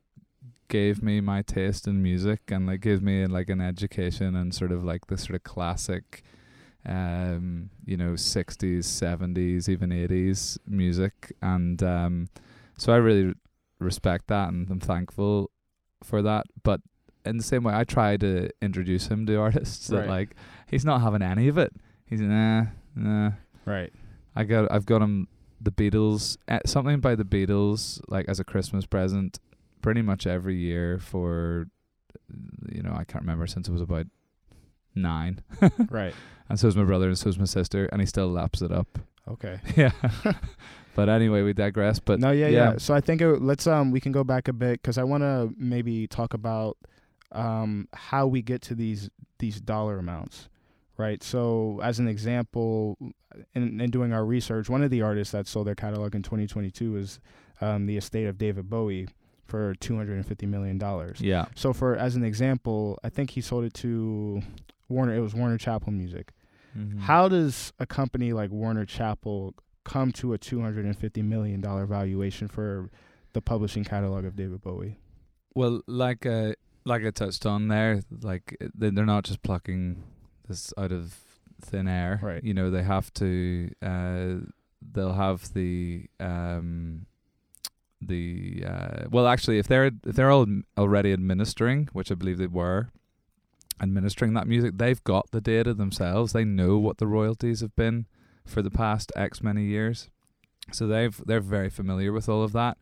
[0.69, 4.73] gave me my taste in music and like gave me like an education and sort
[4.73, 6.23] of like the sort of classic,
[6.87, 12.29] um, you know, sixties, seventies, even eighties music, and um,
[12.77, 13.35] so I really
[13.79, 15.51] respect that and I'm thankful
[16.03, 16.47] for that.
[16.63, 16.81] But
[17.25, 20.35] in the same way, I try to introduce him to artists that like
[20.75, 21.73] he's not having any of it.
[22.07, 22.65] He's nah,
[22.97, 23.31] nah.
[23.65, 23.93] right,
[24.37, 25.29] I got I've got him
[25.61, 29.39] the Beatles uh, something by the Beatles like as a Christmas present
[29.81, 31.69] pretty much every year for
[32.71, 34.07] you know I can't remember since it was about
[34.95, 35.43] 9
[35.91, 36.15] right,
[36.49, 38.73] and so so's my brother and so so's my sister and he still laps it
[38.73, 39.59] up okay.
[39.77, 39.93] yeah
[40.95, 42.73] but anyway we digress but no, yeah, yeah.
[42.73, 45.05] yeah, So I think it, let's um we can go back a bit because I
[45.05, 46.77] want to maybe talk about
[47.33, 49.09] um how we get to these
[49.39, 50.49] these dollar amounts,
[50.97, 51.23] right?
[51.23, 52.97] So as an example,
[53.55, 56.97] in, in doing our research, one of the artists that sold their catalog in 2022
[56.97, 57.21] is
[57.61, 59.09] um, the estate of David Bowie
[59.47, 61.21] for 250 million dollars.
[61.21, 64.43] yeah So for as an example, I think he sold it to
[64.89, 65.15] Warner.
[65.15, 66.33] It was Warner Chappell Music.
[66.77, 67.01] Mhm.
[67.01, 69.55] How does a company like Warner Chappell
[69.85, 72.91] come to a two hundred and fifty million dollar valuation for
[73.35, 74.99] the publishing catalog of David Bowie?
[75.55, 76.53] well like uh
[76.85, 80.03] like I touched on there like they're not just plucking
[80.49, 81.19] this out of
[81.61, 82.21] thin air.
[82.23, 82.43] Right.
[82.43, 84.47] you know they have to uh
[84.93, 87.07] they'll have the um
[88.03, 92.47] the uh well actually if they're if they're all already administering which i believe they
[92.47, 92.91] were
[93.81, 96.33] administering that music they've got the data themselves.
[96.33, 98.07] They know what the royalties have been
[98.47, 100.11] for the past x many years.
[100.73, 102.79] So they've they're very familiar with all of that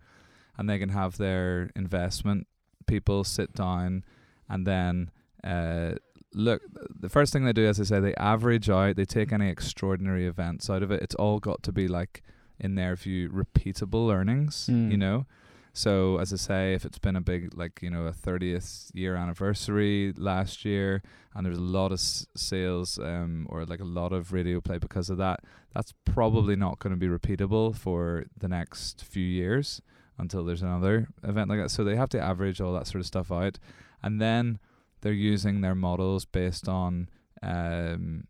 [0.56, 2.46] and they can have their investment
[2.86, 4.04] people sit down
[4.48, 5.10] and then
[5.44, 5.92] uh
[6.34, 6.62] look
[6.98, 10.26] the first thing they do as i say they average out they take any extraordinary
[10.26, 11.02] events out of it.
[11.02, 12.22] It's all got to be like
[12.58, 14.90] in their view repeatable earnings Mm.
[14.90, 15.26] you know?
[15.74, 19.16] So as i say if it's been a big like you know a 30th year
[19.16, 21.02] anniversary last year
[21.34, 24.78] and there's a lot of s- sales um or like a lot of radio play
[24.78, 25.40] because of that
[25.74, 29.80] that's probably not going to be repeatable for the next few years
[30.18, 31.70] until there's another event like that.
[31.70, 33.58] So they have to average all that sort of stuff out.
[34.02, 34.58] And then
[35.02, 37.08] they're using their models based on
[37.42, 38.24] um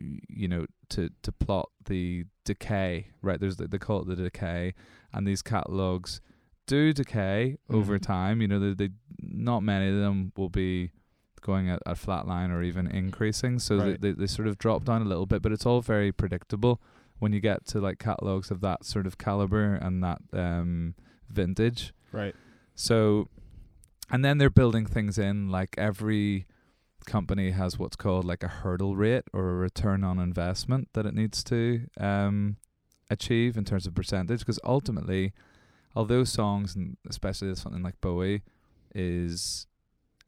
[0.00, 4.74] you know to to plot the decay right there's the, they call it the decay
[5.12, 6.20] and these catalogs
[6.66, 8.02] do decay over Mhm.
[8.02, 8.90] time you know they, they
[9.20, 10.90] not many of them will be
[11.40, 14.00] going at a flat line or even increasing so Right.
[14.00, 16.80] they, they, they sort of drop down a little bit but it's all very predictable
[17.18, 20.94] when you get to like catalogs of that sort of caliber and that um
[21.28, 22.34] vintage Right.
[22.74, 23.28] so,
[24.10, 26.46] and then they're building things in like every
[27.06, 31.14] company has what's called like a hurdle rate or a return on investment that it
[31.14, 32.56] needs to um,
[33.10, 34.40] achieve in terms of percentage.
[34.40, 35.32] Because ultimately,
[35.96, 38.42] although songs and especially something like Bowie
[38.94, 39.66] is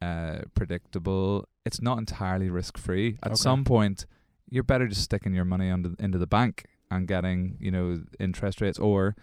[0.01, 3.17] uh, predictable, it's not entirely risk free.
[3.23, 3.41] At Okay.
[3.41, 4.05] some point,
[4.49, 8.59] you're better just sticking your money under, into the bank and getting you know interest
[8.59, 9.15] rates or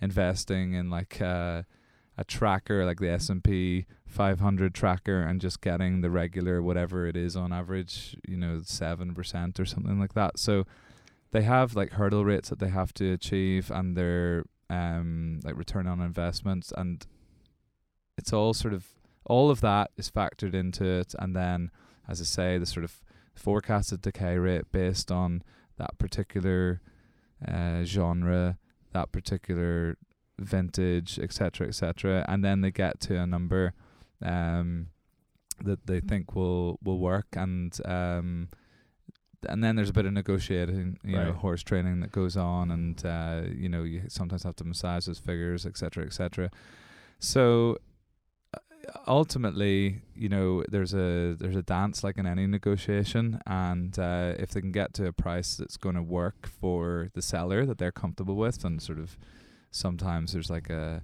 [0.00, 1.62] investing in like uh,
[2.16, 7.34] a tracker like the S&P 500 tracker and just getting the regular whatever it is
[7.34, 10.38] on average you know 7% or something like that.
[10.38, 10.64] So
[11.32, 15.86] they have like hurdle rates that they have to achieve and their um like return
[15.86, 17.06] on investments and
[18.16, 18.86] it's all sort of
[19.26, 21.14] all of that is factored into it.
[21.18, 21.70] And then
[22.08, 23.02] as I say the sort of
[23.34, 25.42] forecasted decay rate based on
[25.76, 26.80] that particular
[27.46, 28.58] uh, genre
[28.92, 29.98] that particular
[30.38, 33.74] vintage, etc., etc., and then they get to a number
[34.22, 34.88] um,
[35.62, 38.48] that they think will will work, and um,
[39.48, 43.04] and then there's a bit of negotiating, you know, horse training that goes on, and
[43.04, 46.50] uh, you know, you sometimes have to massage those figures, etc., etc.
[47.18, 47.78] So
[48.54, 48.58] uh,
[49.06, 54.50] ultimately, you know, there's a there's a dance like in any negotiation, and uh, if
[54.50, 57.92] they can get to a price that's going to work for the seller that they're
[57.92, 59.16] comfortable with, and sort of
[59.74, 61.02] sometimes there's like a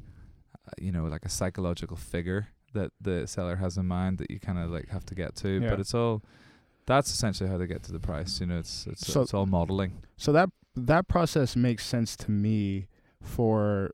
[0.66, 4.38] uh, you know like a psychological figure that the seller has in mind that you
[4.38, 5.70] kind of like have to get to, Yeah.
[5.70, 6.22] but it's all
[6.86, 8.40] that's essentially how they get to the price.
[8.40, 10.02] You know, it's it's So- it's all modeling.
[10.16, 12.86] So that that process makes sense to me
[13.20, 13.90] for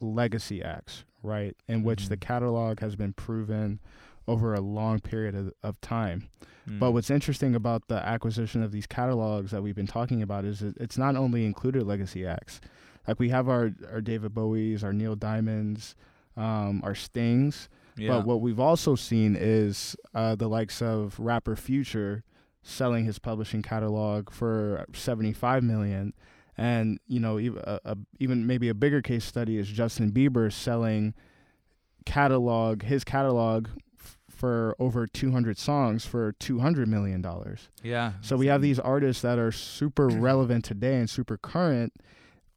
[0.00, 1.56] legacy acts, right?
[1.68, 2.20] In which the Mhm.
[2.20, 3.80] catalog has been proven
[4.28, 6.28] over a long period of, of time.
[6.66, 6.92] But Mm.
[6.92, 10.76] what's interesting about the acquisition of these catalogs that we've been talking about is it,
[10.78, 12.60] it's not only included legacy acts.
[13.08, 15.94] Like we have our our David Bowies, our Neil Diamonds,
[16.36, 17.68] um, our Stings.
[17.96, 18.08] yeah.
[18.08, 22.22] But what we've also seen is uh, the likes of rapper Future
[22.62, 26.12] selling his publishing catalog for 75 million.
[26.58, 30.52] And you know, even, a, a, even maybe a bigger case study is Justin Bieber
[30.52, 31.14] selling
[32.06, 37.68] catalog his catalog f- for over 200 songs for 200 million dollars.
[37.82, 38.12] yeah.
[38.20, 41.92] So we have these artists that are super relevant today and super current,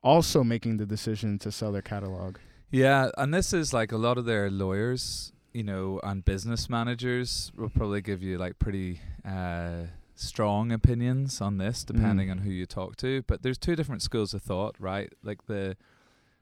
[0.03, 2.37] also making the decision to sell their catalog.
[2.71, 7.51] Yeah, and this is like a lot of their lawyers, you know, and business managers
[7.55, 9.83] will probably give you like pretty uh,
[10.15, 12.31] strong opinions on this, depending Mm.
[12.31, 13.21] on who you talk to.
[13.27, 15.11] But there's two different schools of thought, right?
[15.23, 15.77] Like the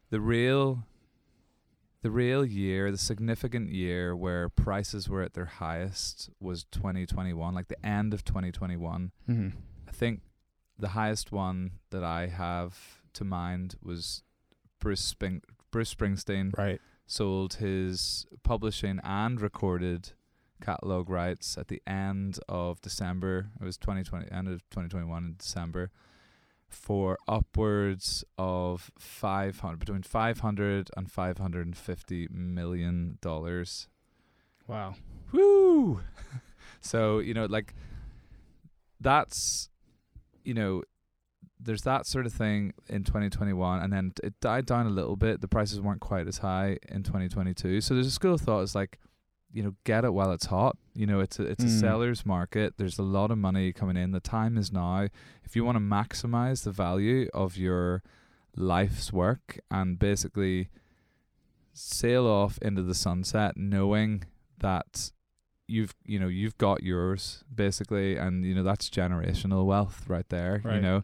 [0.10, 0.84] the real
[2.02, 7.68] the real year, the significant year where prices were at their highest was 2021, like
[7.68, 9.12] the end of 2021.
[9.30, 9.50] Mm-hmm.
[9.88, 10.22] I think
[10.80, 14.24] the highest one that I have to mind was
[14.80, 16.82] Bruce Spring- Bruce Springsteen Right.
[17.06, 20.14] sold his publishing and recorded
[20.62, 23.52] catalog rights at the end of December.
[23.60, 25.92] It was 2020 end of 2021 in December
[26.68, 33.88] for upwards of 500 between 500 and 550 million dollars.
[34.68, 34.96] Wow.
[35.32, 36.02] Woo!
[36.82, 37.74] so, you know, like
[39.00, 39.70] that's
[40.44, 40.84] you know,
[41.64, 45.42] there's that sort of thing in 2021 and then it died down a little bit.
[45.42, 47.82] The prices weren't quite as high in 2022.
[47.82, 49.00] So there's a school of thought is like,
[49.54, 50.78] you know, get it while it's hot.
[50.96, 51.80] You know, it's a, it's a Mm.
[51.80, 52.76] seller's market.
[52.78, 54.12] There's a lot of money coming in.
[54.12, 55.08] The time is now.
[55.44, 58.02] If you want to maximize the value of your
[58.56, 60.70] life's work and basically
[61.74, 64.24] sail off into the sunset knowing
[64.60, 65.12] that
[65.68, 70.62] you've you know you've got yours basically and you know that's generational wealth right there
[70.76, 71.04] you know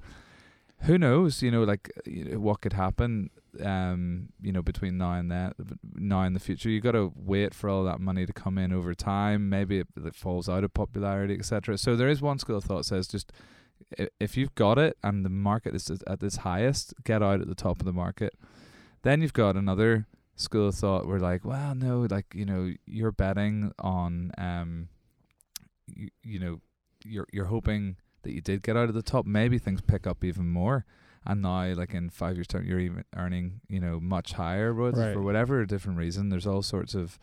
[0.82, 3.30] who knows you know like you know, what could happen
[3.64, 5.52] um you know between now and then
[5.96, 6.70] now and the future.
[6.70, 9.50] You got to wait for all that money to come in over time.
[9.50, 12.86] Maybe it, it falls out of popularity etc so there is one school of thought
[12.86, 13.32] says just
[14.20, 17.56] if you've got it and the market is at its highest get out at the
[17.56, 18.34] top of the market.
[19.04, 23.12] Then you've got another school of thought where like well no like you know you're
[23.12, 24.88] betting on um
[25.88, 26.62] you, you know
[27.04, 27.96] you're you're hoping
[28.28, 30.86] that you did get out of the top maybe things pick up even more
[31.26, 35.14] and now like in five years time you're even earning you know much higher Right.
[35.14, 37.18] for whatever different reason there's all sorts of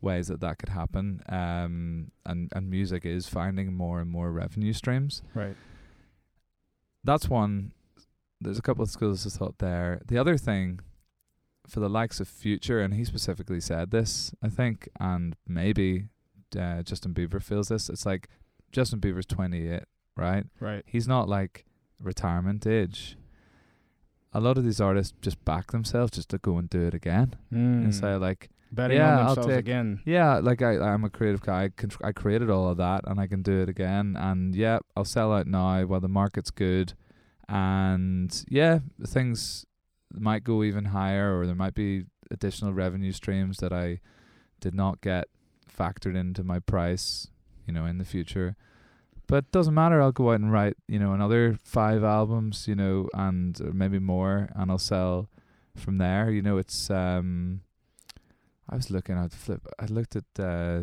[0.00, 4.72] ways that that could happen um and and music is finding more and more revenue
[4.72, 5.56] streams Right.
[7.04, 7.72] that's one.
[8.40, 10.02] There's a couple of schools of thought there.
[10.08, 10.80] The other thing,
[11.66, 16.08] for the likes of Future, and he specifically said this, I think, and maybe
[16.58, 17.88] uh, Justin Bieber feels this.
[17.88, 18.28] It's like
[18.72, 19.82] Justin Bieber's 28,
[20.16, 20.44] right?
[20.60, 20.82] Right.
[20.86, 21.64] He's not like
[22.00, 23.16] retirement age.
[24.32, 27.36] A lot of these artists just back themselves just to go and do it again
[27.52, 27.84] Mm.
[27.84, 30.00] and say like, Betting Yeah, on I'll themselves take- again.
[30.04, 31.64] yeah, like I, I'm a creative guy.
[31.64, 34.16] I, can, I created all of that, and I can do it again.
[34.18, 36.92] And yeah, I'll sell out now while the market's good.
[37.48, 39.64] And yeah, things
[40.12, 44.00] might go even higher, or there might be additional revenue streams that I
[44.60, 45.28] did not get
[45.72, 47.28] factored into my price,
[47.66, 48.56] you know, in the future.
[49.28, 50.00] But it doesn't matter.
[50.00, 53.98] I'll go out and write, you know, another five albums, you know, and or maybe
[53.98, 55.28] more, and I'll sell
[55.74, 56.30] from there.
[56.30, 57.60] You know, it's um.
[58.68, 59.66] I was looking at flip.
[59.78, 60.82] I looked at uh,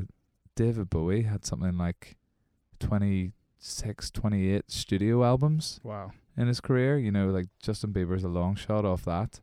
[0.55, 2.15] David Bowie had something like
[2.79, 6.11] 26, 28 studio albums Wow.
[6.37, 6.97] in his career.
[6.97, 9.39] You know, like Justin Bieber's a long shot off that.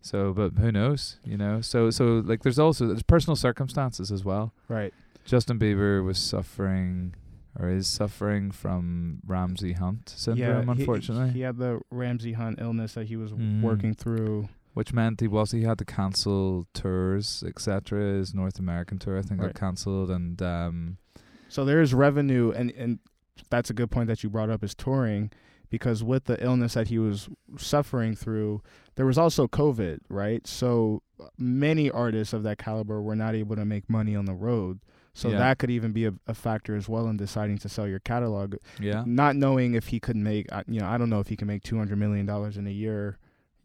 [0.00, 1.18] So, but who knows?
[1.24, 4.52] You know, so so like there's also there's personal circumstances as well.
[4.68, 4.94] Right.
[5.24, 7.14] Justin Bieber was suffering
[7.58, 12.94] or is suffering from Ramsay Hunt syndrome, he- unfortunately, He, had the Ramsay Hunt illness
[12.94, 13.62] that he was Mm.
[13.62, 14.48] working through.
[14.74, 17.98] which meant he was he had to cancel tours, etc.
[18.18, 19.48] His North American tour, I think, Right.
[19.52, 20.98] got cancelled, and um,
[21.48, 23.00] So there's revenue, and and
[23.50, 25.30] that's a good point that you brought up is touring,
[25.68, 28.62] because with the illness that he was suffering through,
[28.94, 30.46] there was also COVID, right?
[30.46, 31.02] So
[31.36, 34.78] many artists of that caliber were not able to make money on the road.
[35.14, 35.38] So Yeah.
[35.38, 38.54] that could even be a, a factor as well in deciding to sell your catalog.
[38.80, 41.48] yeah, Not knowing if he could make, you know, I don't know if he can
[41.48, 43.18] make two hundred million dollars in a year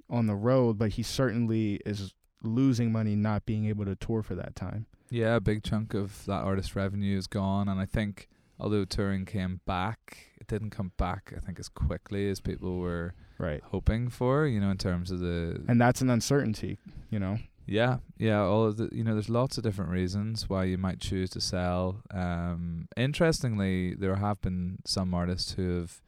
[0.10, 4.36] on the road, but he certainly is losing money not being able to tour for
[4.36, 4.86] that time.
[5.10, 8.28] Yeah, a big chunk of that artist revenue is gone, and I think
[8.60, 11.34] although touring came back, it didn't come back.
[11.38, 13.62] I think as quickly as people were Right.
[13.66, 14.46] hoping for.
[14.48, 16.80] You know, in terms of the And that's an uncertainty,
[17.10, 17.38] you know.
[17.66, 18.42] Yeah, yeah.
[18.42, 21.42] All of the you know, there's lots of different reasons why you might choose to
[21.42, 22.02] sell.
[22.12, 26.02] Um, interestingly, there have been some artists who have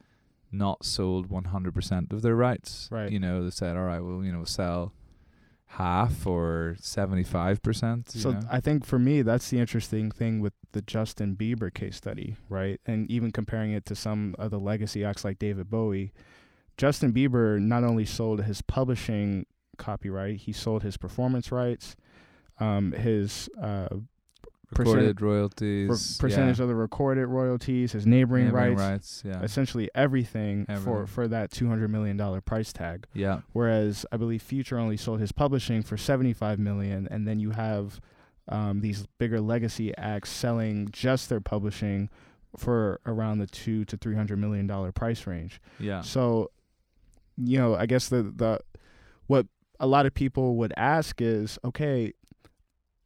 [0.51, 2.87] not sold 100% of their rights.
[2.91, 3.11] Right.
[3.11, 4.93] You know, they said, all right, well, you know, sell
[5.67, 8.15] half or 75%.
[8.15, 8.39] you So know?
[8.49, 12.79] I think for me, that's the interesting thing with the Justin Bieber case study, right?
[12.85, 16.13] And even comparing it to some of the legacy acts like David Bowie,
[16.77, 19.45] Justin Bieber not only sold his publishing
[19.75, 21.95] copyright, he sold his performance rights,
[22.59, 23.89] um, his uh,
[24.77, 26.17] recorded per- royalties.
[26.17, 26.63] percentage yeah.
[26.63, 29.23] of the recorded royalties, his neighboring, Neighboring rights, rights.
[29.25, 29.41] Yeah.
[29.43, 33.05] essentially everything, for for that two hundred million dollar price tag.
[33.13, 33.41] Yeah.
[33.53, 37.51] Whereas I believe Future only sold his publishing for seventy five million, and then you
[37.51, 37.99] have
[38.47, 42.09] um, these bigger legacy acts selling just their publishing
[42.57, 45.61] for around the two to three hundred million dollar price range.
[45.79, 46.01] Yeah.
[46.01, 46.51] So,
[47.37, 48.59] you know, I guess the the
[49.27, 49.47] what
[49.79, 52.13] a lot of people would ask is, okay,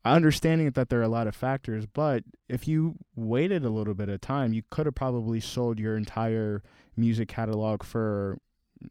[0.06, 4.10] understanding that there are a lot of factors, but if you waited a little bit
[4.10, 6.64] of time, you could have probably sold your entire
[6.96, 8.38] music catalog for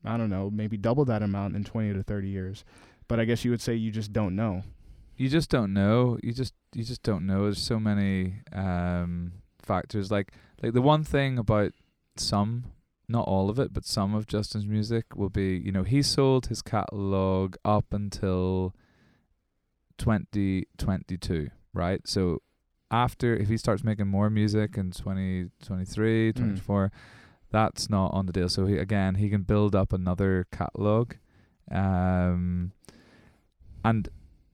[0.05, 2.63] I don't know, maybe double that amount in 20 to 30 years.
[3.09, 4.63] But I guess you would say you just don't know.
[5.17, 6.19] you just don't know.
[6.23, 7.45] You just you just don't know.
[7.45, 10.11] There's so many um factors.
[10.11, 11.73] Like like the one thing about
[12.17, 12.65] some,
[13.09, 16.47] not all of it, but some of Justin's music will be, you know, he sold
[16.47, 18.75] his catalog up until
[19.97, 22.07] 2022, right?
[22.07, 22.43] So
[22.91, 26.93] after if he starts making more music in 2023, 24,
[27.51, 28.49] that's not on the deal.
[28.49, 31.15] So he again, he can build up another catalog.
[31.71, 32.73] Um
[33.85, 34.09] and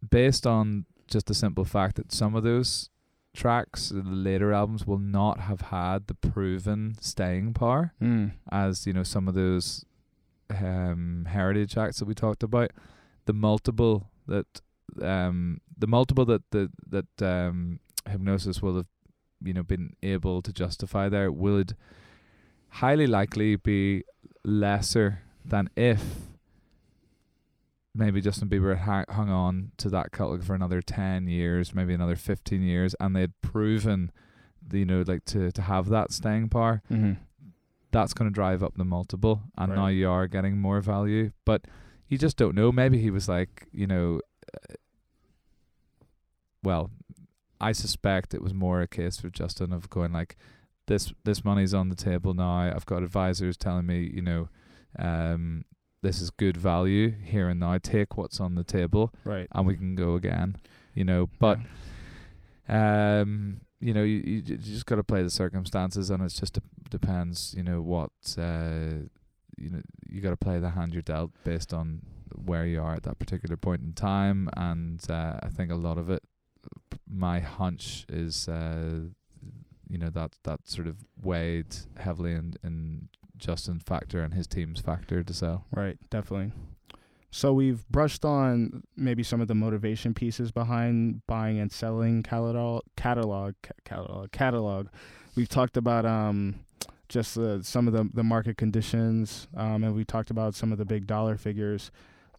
[0.08, 2.90] based on just the simple fact that some of those
[3.34, 8.32] tracks, the later albums, will not have had the proven staying power Mm.
[8.50, 9.84] as you know some of those
[10.50, 12.70] um, heritage acts that we talked about.
[13.26, 14.46] The multiple that
[15.02, 18.86] um, the multiple that the that um, Hipgnosis will have
[19.42, 21.74] you know been able to justify there would
[22.68, 24.04] highly likely be
[24.44, 26.02] lesser than if
[27.94, 32.16] maybe Justin Bieber had hung on to that catalog for another 10 years, maybe another
[32.16, 34.10] 15 years, and they had proven,
[34.72, 36.82] you know, like to, to have that staying power.
[36.90, 37.12] Mm-hmm.
[37.92, 39.76] That's going to drive up the multiple, and Right.
[39.78, 41.30] now you are getting more value.
[41.44, 41.66] But
[42.08, 42.72] you just don't know.
[42.72, 44.20] Maybe he was like, you know,
[44.52, 44.74] uh,
[46.62, 46.90] well,
[47.60, 50.36] I suspect it was more a case for Justin of going like,
[50.86, 52.56] this this money's on the table now.
[52.74, 54.48] I've got advisors telling me, you know,
[54.98, 55.64] um,
[56.04, 57.78] this is good value here and now.
[57.78, 59.48] Take what's on the table, Right.
[59.52, 60.56] and we can go again.
[60.94, 61.58] You know, but
[62.68, 66.62] um, you know, you you, just got to play the circumstances, and it's just de-
[66.90, 67.54] depends.
[67.56, 69.08] You know what uh,
[69.58, 69.82] you know.
[70.08, 72.02] You got to play the hand you're dealt based on
[72.34, 75.98] where you are at that particular point in time, and uh, I think a lot
[75.98, 76.22] of it.
[77.08, 79.00] My hunch is, uh,
[79.88, 84.80] you know, that that sort of weighed heavily in in Justin's factor and his team's
[84.80, 85.64] factor to sell.
[85.70, 86.52] Right, definitely.
[87.30, 92.82] So we've brushed on maybe some of the motivation pieces behind buying and selling catalog
[92.96, 93.54] catalog
[93.84, 94.86] catalog catalog.
[95.34, 96.60] We've talked about um
[97.08, 100.78] just uh, some of the the market conditions um and we talked about some of
[100.78, 101.90] the big dollar figures.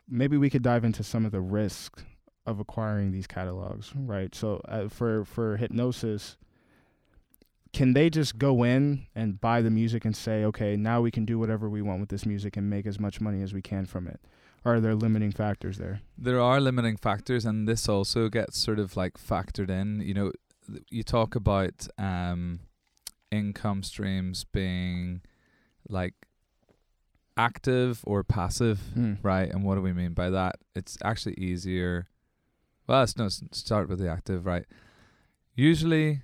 [0.07, 2.05] Maybe we could dive into some of the risks
[2.45, 4.33] of acquiring these catalogs, right?
[4.33, 6.37] So uh, for for Hipgnosis
[7.75, 11.25] can they just go in and buy the music and say, okay, now we can
[11.25, 13.85] do whatever we want with this music and make as much money as we can
[13.85, 14.19] from it?
[14.63, 15.99] Or are there limiting factors there?
[16.17, 20.01] There are limiting factors, and this also gets sort of like factored in.
[20.01, 20.31] You know,
[20.71, 22.61] th- you talk about um,
[23.29, 25.21] income streams being
[25.89, 26.13] like
[27.37, 29.13] active or passive, Hmm.
[29.21, 29.49] right?
[29.51, 30.55] And what do we mean by that?
[30.75, 32.07] It's actually easier.
[32.87, 34.65] Well, let's no start with the active, right?
[35.55, 36.21] Usually,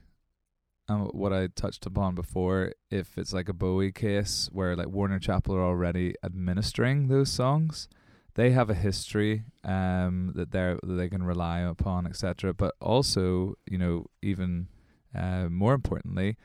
[0.92, 5.20] um, what I touched upon before, if it's like a Bowie case where like Warner
[5.20, 7.88] Chappell are already administering those songs,
[8.36, 12.54] they have a history um, that they that they can rely upon, etc.
[12.54, 14.68] But also, you know, even
[15.16, 16.38] uh, more importantly,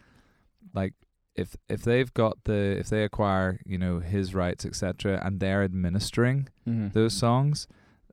[0.74, 0.94] like
[1.34, 5.62] if if they've got the if they acquire you know his rights, etc., and they're
[5.64, 6.88] administering Mm-hmm.
[6.98, 7.68] those songs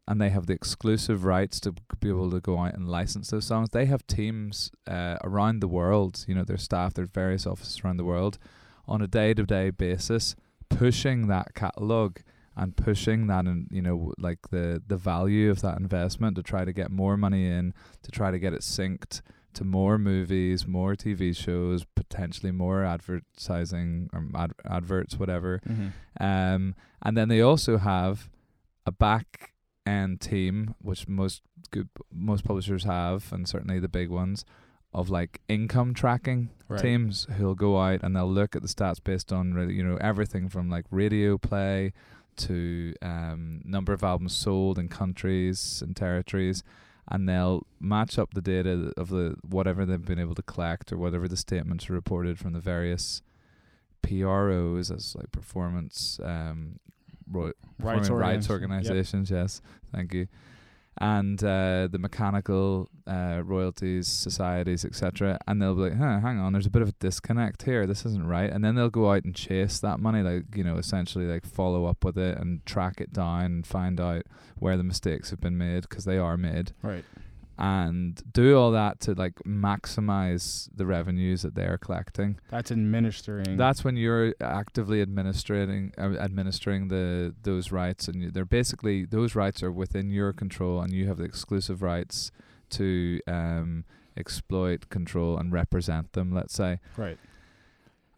[0.07, 3.45] and they have the exclusive rights to be able to go out and license those
[3.45, 3.69] songs.
[3.71, 7.97] They have teams uh, around the world, you know, their staff, their various offices around
[7.97, 8.37] the world
[8.87, 10.35] on a day to day basis
[10.69, 12.17] pushing that catalog
[12.55, 16.65] and pushing that and you know like the the value of that investment to try
[16.65, 19.21] to get more money in to try to get it synced
[19.53, 25.61] to more movies, more TV shows, potentially more advertising or ad- adverts, whatever.
[25.67, 26.23] Mm-hmm.
[26.23, 28.29] Um, and then they also have
[28.85, 29.52] a back
[29.85, 34.45] end team, which most good most publishers have, and certainly the big ones,
[34.93, 36.81] of like income tracking Right.
[36.81, 40.49] teams who'll go out and they'll look at the stats based on you know everything
[40.49, 41.93] from like radio play
[42.35, 46.63] to um, number of albums sold in countries and territories,
[47.07, 50.97] and they'll match up the data of the whatever they've been able to collect or
[50.97, 53.21] whatever the statements are reported from the various
[54.01, 56.79] PROs as like performance um,
[57.27, 58.51] Rights, rights organiz- yep.
[58.51, 59.31] organizations.
[59.31, 59.61] Yes,
[59.93, 60.27] thank you.
[61.01, 65.39] And uh, the mechanical uh, royalties societies, etc.
[65.47, 67.87] And they'll be like, "Huh, hang on, there's a bit of a disconnect here.
[67.87, 70.77] This isn't right." And then they'll go out and chase that money, like you know,
[70.77, 74.23] essentially like follow up with it and track it down and find out
[74.59, 77.03] where the mistakes have been made because they are made Right.
[77.57, 82.39] And do all that to like maximize the revenues that they're collecting.
[82.49, 83.57] That's administering.
[83.57, 89.35] That's when you're actively administrating uh, administering the those rights, and you- they're basically those
[89.35, 92.31] rights are within your control, and you have the exclusive rights
[92.71, 93.85] to um,
[94.17, 96.33] exploit, control, and represent them.
[96.33, 97.17] Let's say right.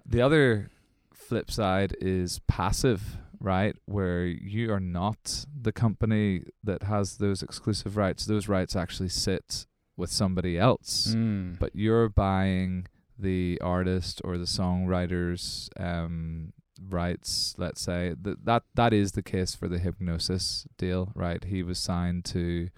[0.05, 0.69] the other
[1.13, 3.75] flip side is passive, right?
[3.85, 8.25] Where you are not the company that has those exclusive rights.
[8.25, 9.65] Those rights actually sit
[9.97, 11.57] with somebody else Mm.
[11.57, 12.85] but you're buying
[13.17, 16.51] the artist or the songwriter's um,
[16.89, 17.55] rights.
[17.57, 21.41] Let's say that that that is the case for the Hipgnosis deal, right?
[21.45, 22.69] He was signed to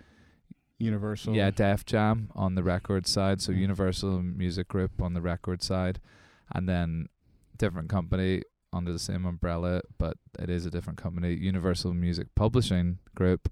[0.79, 1.33] Universal.
[1.35, 3.57] yeah Def Jam on the record side, so Mm.
[3.61, 5.99] Universal Music Group on the record side,
[6.53, 7.07] and then
[7.57, 8.43] different company
[8.74, 13.49] under the same umbrella, but it is a different company, Universal Music Publishing Group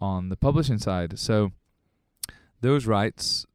[0.00, 1.18] on the publishing side.
[1.18, 1.52] So
[2.60, 3.46] those rights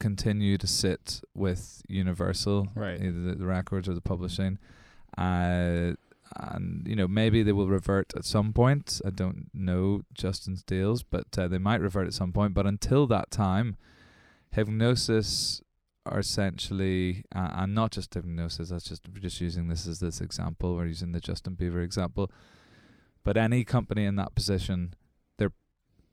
[0.00, 3.00] continue to sit with Universal, Right.
[3.00, 4.58] either the, the records or the publishing.
[5.16, 5.92] Uh,
[6.36, 9.00] and you know maybe they will revert at some point.
[9.04, 12.54] I don't know Justin's deals, but uh, they might revert at some point.
[12.54, 13.76] But until that time,
[14.56, 15.60] Hipgnosis
[16.06, 18.68] are essentially, uh, and not just Hipgnosis.
[18.68, 20.76] That's just just using this as this example.
[20.76, 22.30] We're using the Justin Bieber example,
[23.24, 24.94] but any company in that position,
[25.38, 25.52] they're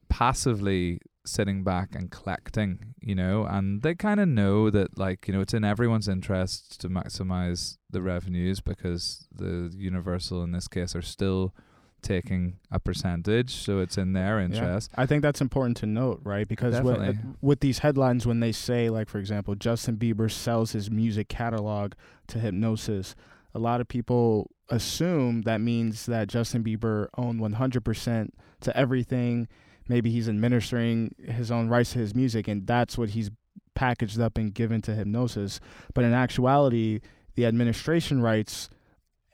[0.09, 5.33] passively sitting back and collecting, you know, and they kind of know that, like, you
[5.33, 10.95] know, it's in everyone's interest to maximize the revenues because the Universal in this case
[10.95, 11.53] are still
[12.01, 14.45] taking a percentage, so it's in their Yeah.
[14.45, 14.91] interest.
[14.95, 16.47] I think that's important to note, right?
[16.47, 17.19] Because with, Definitely.
[17.23, 21.29] Uh, with these headlines, when they say, like, for example, Justin Bieber sells his music
[21.29, 21.93] catalog
[22.27, 23.15] to Hipgnosis,
[23.53, 28.29] a lot of people assume that means that Justin Bieber owned 100%
[28.61, 29.47] to everything.
[29.89, 33.29] Maybe he's administering his own rights to his music, and that's what he's
[33.75, 35.59] packaged up and given to Hipgnosis.
[35.93, 37.01] But in actuality,
[37.35, 38.69] the administration rights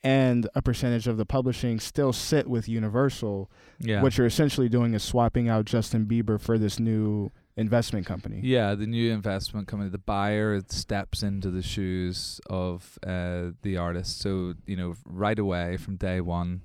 [0.04, 3.50] and a percentage of the publishing still sit with Universal.
[3.80, 4.02] Yeah.
[4.02, 8.39] What you're essentially doing is swapping out Justin Bieber for this new investment company.
[8.43, 14.20] Yeah, the new investment company, the buyer steps into the shoes of uh, the artist.
[14.22, 16.62] So, you know, right away from day one,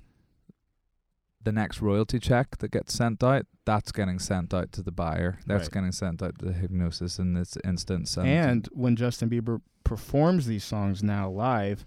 [1.41, 5.39] the next royalty check that gets sent out, that's getting sent out to the buyer.
[5.45, 5.71] That's Right.
[5.73, 8.15] getting sent out to the Hipgnosis in this instance.
[8.17, 11.85] And, And when Justin Bieber performs these songs now live,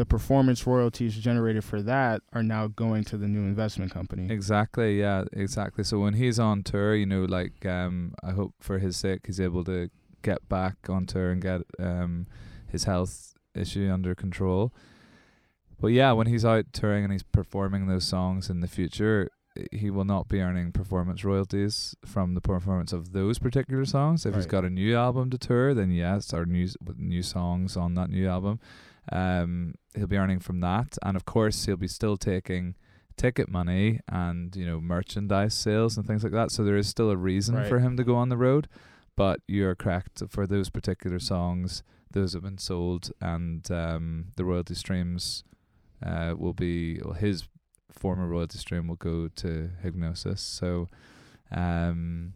[0.00, 4.32] the performance royalties generated for that are now going to the new investment company.
[4.32, 5.84] Exactly, yeah, exactly.
[5.84, 9.38] So when he's on tour, you know, like um I hope for his sake he's
[9.38, 9.90] able to
[10.22, 12.26] get back on tour and get um
[12.66, 14.72] his health issue under control.
[15.78, 19.28] But yeah, when he's out touring and he's performing those songs in the future,
[19.70, 24.24] he will not be earning performance royalties from the performance of those particular songs.
[24.24, 27.92] If he's got a new album to tour, then yes, or new new songs on
[27.96, 28.60] that new album,
[29.12, 32.74] um, he'll be earning from that, and of course he'll be still taking
[33.16, 36.50] ticket money and you know merchandise sales and things like that.
[36.50, 37.68] So there is still a reason Right.
[37.68, 38.68] for him to go on the road.
[39.16, 41.82] But you're correct for those particular songs;
[42.12, 45.44] those have been sold, and um, the royalty streams
[46.04, 47.46] uh, will be well, his
[47.90, 50.38] former royalty stream will go to Hipgnosis.
[50.38, 50.88] So,
[51.50, 52.34] um,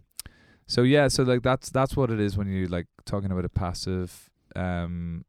[0.66, 3.48] so yeah, so like that's that's what it is when you like talking about a
[3.48, 5.24] passive, um,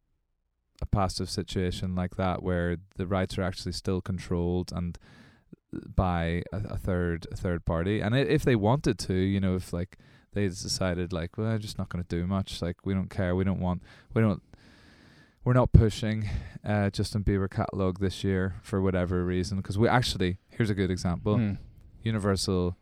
[0.86, 4.98] a passive situation like that where the rights are actually still controlled and
[5.96, 8.00] by a, a third a third party.
[8.00, 9.98] And if they wanted to, you know, if like
[10.34, 12.62] they decided like, well, I'm just not going to do much.
[12.62, 13.36] Like we don't care.
[13.36, 13.82] We don't want.
[14.14, 14.42] We don't.
[15.44, 16.28] We're not pushing
[16.66, 19.58] uh, Justin Bieber catalog this year for whatever reason.
[19.58, 21.38] Because we actually here's a good example.
[21.38, 21.58] Mm,
[22.04, 22.76] Universal,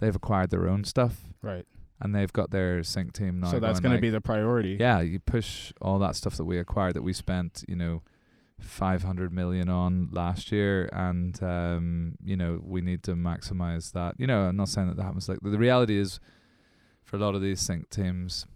[0.00, 1.66] they've acquired their own stuff right.
[2.00, 3.50] And they've got their sync team now.
[3.50, 4.76] So that's going going to like, be the priority.
[4.78, 5.00] yeah.
[5.00, 8.02] You push all that stuff that we acquired that we spent, you know,
[8.58, 14.26] 500 million on last year and um you know we need to maximize that you
[14.26, 16.20] know i'm not saying that that happens like the reality is
[17.04, 18.46] for a lot of these sync teams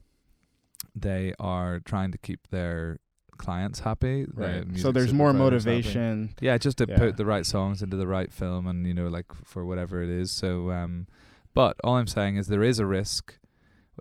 [0.95, 2.99] they are trying to keep their
[3.37, 4.65] clients happy Right.
[4.79, 5.77] So there's more supervisors happy.
[5.77, 6.35] motivation.
[6.41, 6.97] yeah just to Yeah.
[6.97, 10.09] put the right songs into the right film and you know like for whatever it
[10.09, 11.07] is so um
[11.55, 13.39] but all i'm saying is there is a risk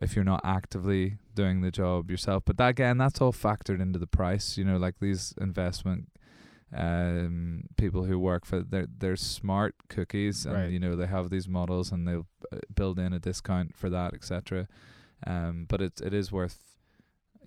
[0.02, 2.44] if you're not actively doing the job yourself.
[2.46, 6.08] But that, again that's all factored into the price you know like these investment
[6.76, 10.72] um people who work for they're they're smart cookies and Right.
[10.72, 14.14] you know they have these models and they'll uh, build in a discount for that
[14.14, 14.68] etc
[15.26, 16.60] um but it it is worth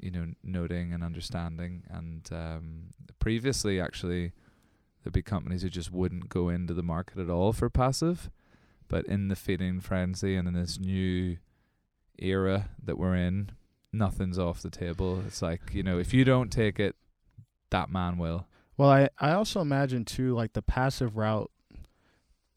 [0.01, 1.85] you know noting and understanding.
[1.89, 2.87] And um
[3.21, 4.33] previously actually
[5.03, 8.31] there'd be companies who just wouldn't go into the market at all for passive
[8.93, 11.37] but in the feeding frenzy and in this new
[12.19, 13.51] era that we're in
[13.93, 16.95] nothing's off the table it's like you know if you don't take it
[17.71, 21.51] that man will Well, I I also imagine too like the passive route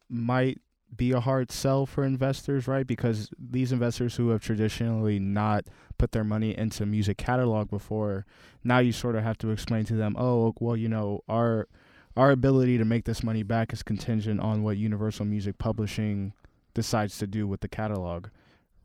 [0.10, 0.60] might
[0.96, 2.88] be a hard sell for investors, right?
[2.88, 5.66] Because these investors who have traditionally not
[5.98, 8.26] put their money into music catalog before,
[8.64, 11.68] now you sort of have to explain to them, "Oh, well, you know, our
[12.16, 16.34] our ability to make this money back is contingent on what Universal Music Publishing
[16.74, 18.28] decides to do with the catalog."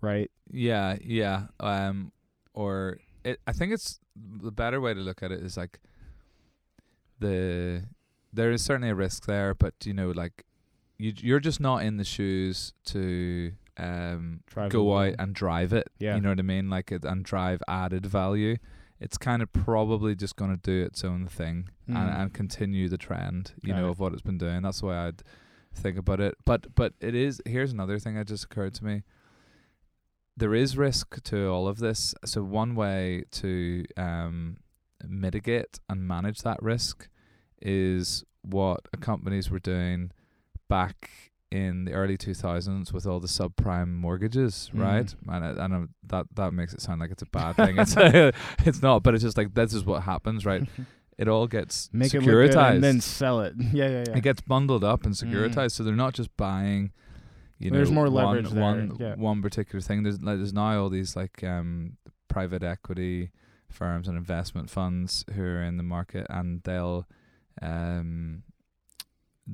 [0.00, 0.30] Right?
[0.50, 1.48] Yeah, yeah.
[1.58, 2.12] Um,
[2.54, 3.40] or it.
[3.46, 5.80] I think it's the better way to look at it is like
[7.18, 7.84] the
[8.32, 10.44] there is certainly a risk there, but you know, like
[10.98, 15.88] you you're just not in the shoes to um Drive go out and drive it.
[15.98, 16.16] Yeah.
[16.16, 18.56] you know what I mean, like it and drive added value.
[19.00, 22.20] It's kind of probably just going to do its own thing and, Mm.
[22.20, 24.62] and continue the trend, you Got know, of what it's been doing.
[24.62, 25.22] That's the way I'd
[25.74, 26.34] think about it.
[26.44, 27.40] But but it is.
[27.46, 29.02] Here's another thing that just occurred to me
[30.36, 32.14] there is risk to all of this.
[32.24, 34.58] So one way to um,
[35.06, 37.08] mitigate and manage that risk
[37.60, 40.12] is what companies were doing
[40.68, 44.80] back in the early 2000s with all the subprime mortgages, Mhm.
[44.80, 45.14] right?
[45.28, 47.76] And I, I know that that makes it sound like it's a bad thing.
[47.78, 47.94] It's
[48.66, 50.62] it's not, but it's just like this is what happens, right?
[51.18, 53.52] It all gets Make it securitized good and then sell it.
[53.58, 54.16] Yeah, yeah, yeah.
[54.16, 55.28] it gets bundled up and Mm.
[55.30, 56.92] securitized, so they're not just buying.
[57.58, 59.14] You know, There's more one, leverage there, one, yeah.
[59.16, 60.02] one particular thing.
[60.02, 61.98] There's like, there's now all these like um
[62.28, 63.32] private equity
[63.68, 67.06] firms and investment funds who are in the market, and they'll
[67.60, 68.42] um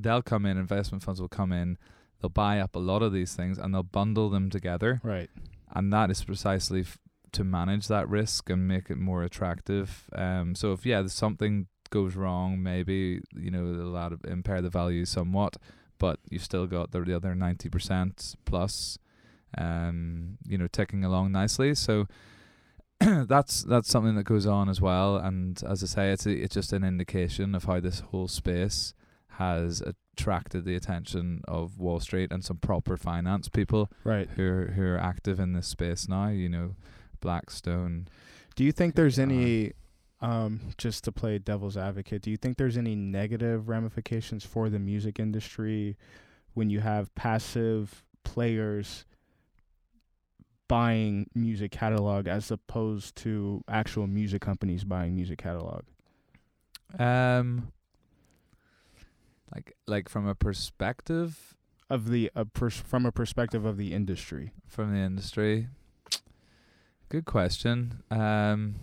[0.00, 0.56] they'll come in.
[0.56, 1.78] Investment funds will come in.
[2.20, 5.28] They'll buy up a lot of these things and they'll bundle them together, right.
[5.74, 6.98] and that is precisely f-
[7.32, 10.04] to manage that risk and make it more attractive.
[10.14, 14.70] Um, so if yeah, there's something goes wrong, maybe you know it'll add, impair the
[14.70, 15.56] value somewhat,
[15.98, 18.98] but you've still got the, the other ninety percent plus,
[19.58, 21.74] um, you know, ticking along nicely.
[21.74, 22.06] So
[23.00, 25.16] that's that's something that goes on as well.
[25.16, 28.94] And as I say, it's a, it's just an indication of how this whole space
[29.38, 34.28] has attracted the attention of Wall Street and some proper finance people Right.
[34.36, 36.28] who are, who are active in this space now.
[36.28, 36.74] You know,
[37.20, 38.08] Blackstone.
[38.54, 39.72] Do you think there's any,
[40.20, 44.78] um, just to play devil's advocate, do you think there's any negative ramifications for the
[44.78, 45.96] music industry
[46.54, 49.04] when you have passive players
[50.68, 55.82] buying music catalog as opposed to actual music companies buying music catalog?
[56.98, 57.72] Um,
[59.56, 61.56] like like from a perspective
[61.88, 65.68] Of the uh, pers- from a perspective of the industry, from the industry.
[67.08, 68.02] Good question.
[68.10, 68.74] Um,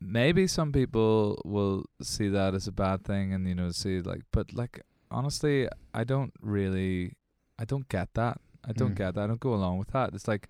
[0.00, 4.22] maybe some people will see that as a bad thing, and you know, see like,
[4.32, 4.80] but like
[5.10, 7.14] honestly, I don't really,
[7.58, 8.40] I don't get that.
[8.64, 8.98] I don't Mm.
[8.98, 9.24] get that.
[9.24, 10.12] I don't go along with that.
[10.14, 10.48] It's like,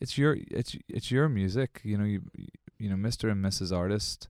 [0.00, 1.80] it's your, it's it's your music.
[1.82, 2.20] You know, you
[2.78, 3.72] you know, Mister and Mrs.
[3.74, 4.28] Artist.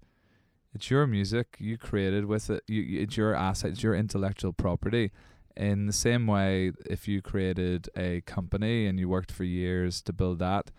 [0.76, 1.56] It's your music.
[1.58, 2.62] You created with it.
[2.68, 3.70] You, it's your asset.
[3.72, 5.10] It's your intellectual property.
[5.56, 10.12] In the same way, if you created a company and you worked for years to
[10.12, 10.70] build that,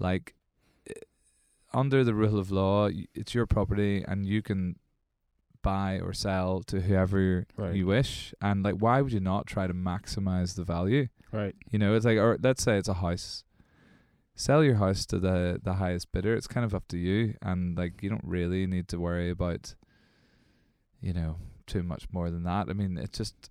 [0.00, 0.34] like
[1.74, 4.76] under the rule of law, it's your property and you can
[5.62, 7.74] buy or sell to whoever Right.
[7.74, 8.32] you wish.
[8.40, 11.08] And like, why would you not try to maximize the value?
[11.30, 11.54] right?
[11.70, 13.44] You know, it's like, or let's say it's a house.
[14.34, 16.34] Sell your house to the the highest bidder.
[16.34, 19.74] It's kind of up to you, and like you don't really need to worry about,
[21.00, 22.68] you know, too much more than that.
[22.68, 23.50] I mean, it's just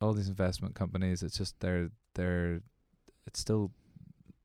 [0.00, 1.22] all these investment companies.
[1.22, 2.62] It's just they're they're,
[3.26, 3.70] it's still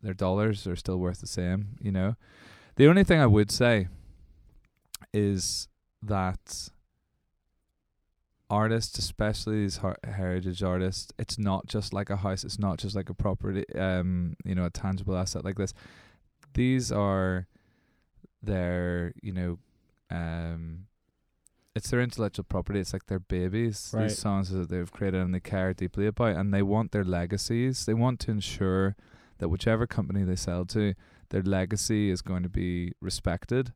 [0.01, 1.75] their dollars are still worth the same.
[1.81, 2.15] You know,
[2.75, 3.87] the only thing I would say
[5.13, 5.67] is
[6.01, 6.69] that
[8.61, 12.43] artists, especially these her- heritage artists, it's not just like a house.
[12.43, 15.73] It's not just like a property, um, you know, a tangible asset like this.
[16.53, 17.47] These are
[18.41, 19.51] their, you know,
[20.09, 20.87] um
[21.75, 22.79] it's their intellectual property.
[22.79, 23.77] It's like their babies.
[23.93, 24.03] Right.
[24.03, 27.85] These songs that they've created and they care deeply about, and they want their legacies.
[27.87, 28.95] They want to ensure
[29.39, 30.93] that whichever company they sell to,
[31.29, 33.73] their legacy is going to be respected,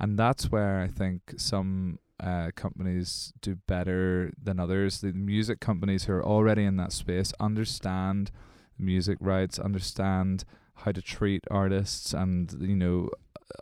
[0.00, 5.00] and that's where I think some uh, companies do better than others.
[5.00, 8.30] The music companies who are already in that space understand
[8.78, 10.44] music rights, understand
[10.80, 13.10] how to treat artists, and you know,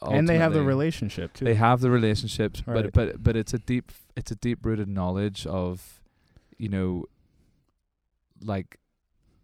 [0.03, 1.45] and they have the relationship too.
[1.45, 2.85] they have the relationships, Right.
[2.85, 6.01] but but but it's a deep it's a deep rooted knowledge of,
[6.59, 7.05] you know,
[8.41, 8.79] like,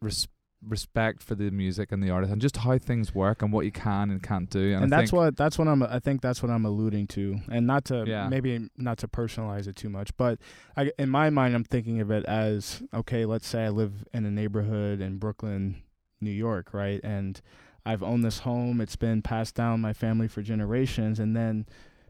[0.01, 0.29] res-
[0.67, 3.73] respect for the music and the artist and just how things work and what you
[3.73, 4.75] can and can't do.
[4.75, 7.41] And, and that's what that's what I'm I think that's what I'm alluding to.
[7.51, 8.29] And not to Yeah.
[8.29, 10.39] maybe not to personalize it too much but
[10.77, 14.27] I, in my mind I'm thinking of it as okay let's say I live in
[14.27, 15.83] a neighborhood in Brooklyn
[16.21, 17.01] New York right?
[17.03, 17.41] And
[17.87, 18.83] I've owned this home.
[18.83, 21.19] It's been passed down my family for generations.
[21.19, 21.65] And then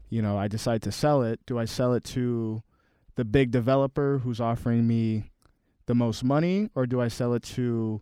[0.09, 1.39] you know I decide to sell it.
[1.45, 2.63] Do I sell it to
[3.15, 5.31] the big developer who's offering me
[5.85, 8.01] the most money or do I sell it to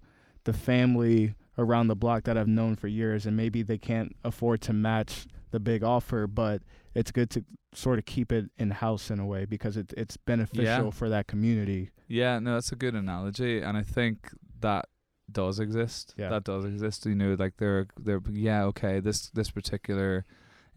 [0.52, 4.62] the family around the block that I've known for years, and maybe they can't afford
[4.62, 6.62] to match the big offer, but
[6.96, 7.44] it's good to
[7.74, 10.90] sort of keep it in house in a way because it, it's beneficial Yeah.
[10.90, 11.90] for that community.
[12.08, 14.30] Yeah, no, that's a good analogy, and I think
[14.62, 14.86] that
[15.32, 16.16] does exist.
[16.18, 16.30] Yeah.
[16.30, 17.06] That does exist.
[17.06, 19.00] You know, like they're they're yeah, okay.
[19.00, 20.26] This this particular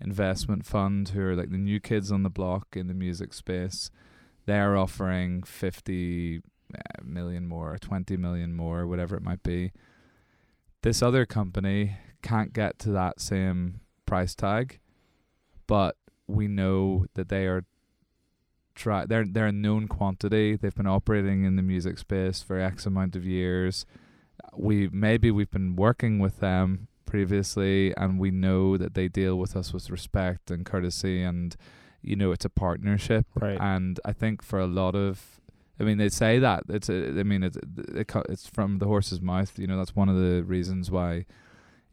[0.00, 3.90] investment fund, who are like the new kids on the block in the music space,
[4.46, 6.42] they're offering fifty
[7.04, 9.72] million more, or twenty million more, whatever it might be.
[10.82, 14.78] This other company can't get to that same price tag,
[15.66, 15.96] but
[16.26, 17.64] we know that they are
[18.74, 20.56] try they're they're a known quantity.
[20.56, 23.84] They've been operating in the music space for X amount of years.
[24.56, 29.54] We maybe we've been working with them previously and we know that they deal with
[29.54, 31.54] us with respect and courtesy and
[32.00, 33.58] you know it's a partnership Right.
[33.60, 35.38] and I think for a lot of
[35.82, 37.58] I mean they say that it's a, I mean it's
[38.28, 41.26] it's from the horse's mouth you know that's one of the reasons why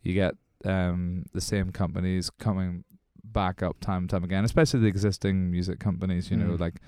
[0.03, 0.35] you get
[0.65, 2.83] um the same companies coming
[3.23, 6.59] back up time and time again especially the existing music companies you know Mm.
[6.59, 6.79] like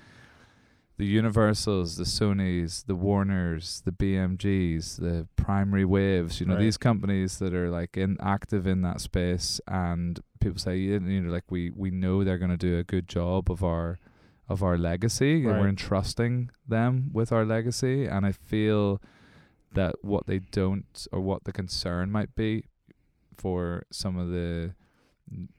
[0.98, 6.60] the Universals, the Sonys, the Warners, the BMGs, the Primary Waves, you know, Right.
[6.60, 11.32] these companies that are like in active in that space and people say you know
[11.32, 13.98] like we we know they're going to do a good job of our
[14.48, 19.00] of our legacy and we're entrusting them with our legacy and I feel
[19.72, 22.64] that what they don't or what the concern might be
[23.36, 24.74] for some of the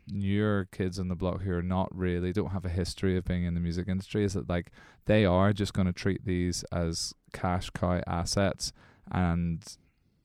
[0.08, 3.44] newer kids on the block who are not really don't have a history of being
[3.44, 4.72] in the music industry is that like
[5.06, 8.72] they are just going to treat these as cash cow assets
[9.12, 9.78] and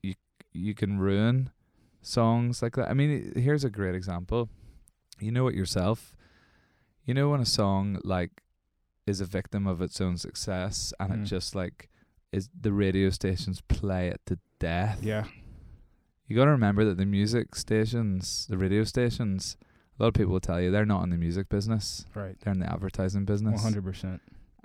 [0.03, 0.15] you
[0.53, 1.51] you can ruin
[2.03, 2.89] songs like that.
[2.89, 4.49] I mean, here's a great example.
[5.21, 6.15] You know it yourself.
[7.05, 8.43] You know when a song like
[9.09, 11.23] is a victim of its own success and Mm.
[11.23, 11.89] it just like
[12.33, 14.99] is the radio stations play it to death.
[15.03, 15.25] Yeah.
[16.27, 19.57] You got to remember that the music stations, the radio stations,
[19.99, 22.05] a lot of people will tell you they're not in the music business.
[22.15, 22.37] Right.
[22.41, 23.55] They're in the advertising business.
[23.55, 24.21] One hundred percent.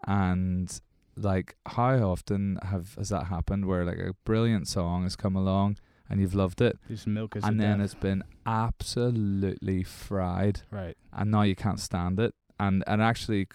[0.06, 0.78] And
[1.16, 5.78] like how often have has that happened where like a brilliant song has come along
[6.10, 7.86] and you've loved it Just milk is and then death.
[7.86, 10.98] it's been absolutely fried right.
[11.14, 13.48] and now you can't stand it and and actually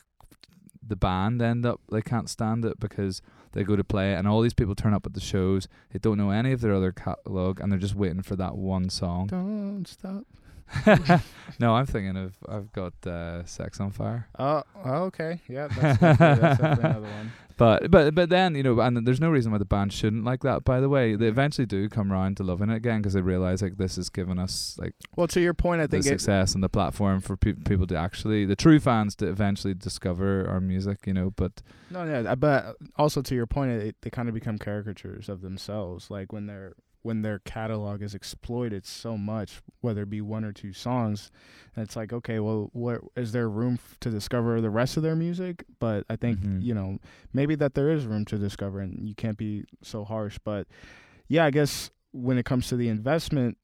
[0.89, 3.23] the band end up they can't stand it because
[3.53, 5.99] they go to play it and all these people turn up at the shows they
[5.99, 9.27] don't know any of their other catalog and they're just waiting for that one song
[9.27, 10.25] Don't stop.
[11.59, 15.41] no i'm thinking of i've got uh, sex on fire Oh, oh, okay.
[15.49, 17.33] Yeah, that's, that's another one.
[17.59, 20.43] But but but then you know, and there's no reason why the band shouldn't like
[20.43, 20.65] that.
[20.65, 21.25] By the way, they mm-hmm.
[21.25, 24.39] eventually do come around to loving it again because they realize like this has given
[24.39, 27.37] us like Well, to your point, I the think it, success and the platform for
[27.37, 31.05] pe- people to actually the true fans to eventually discover our music.
[31.05, 34.59] You know, but No, yeah, but also to your point, it, they kind of become
[34.59, 36.13] caricatures of themselves.
[36.13, 40.53] Like when their when their catalog is exploited so much, whether it be one or
[40.53, 41.31] two songs,
[41.77, 45.03] and it's like, okay, well, what is there room f- to discover the rest of
[45.03, 45.65] their music?
[45.79, 46.63] But I think Mhm.
[46.63, 46.99] you know
[47.33, 50.39] maybe that there is room to discover, and you can't be so harsh.
[50.43, 50.67] But
[51.29, 53.59] yeah, I guess when it comes to the investment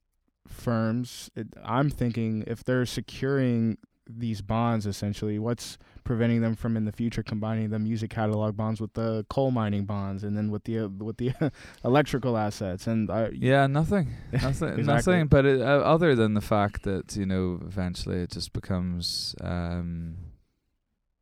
[0.47, 3.77] firms, it, I'm thinking if they're securing
[4.07, 8.79] these bonds essentially what's preventing them from in the future combining the music catalog bonds
[8.79, 11.31] with the coal mining bonds and then with the uh, with the
[11.83, 14.45] electrical assets and I, yeah, nothing, nothing,
[14.77, 14.83] Exactly.
[14.83, 15.27] nothing.
[15.27, 20.17] But it, uh, other than the fact that you know, eventually it just becomes, um,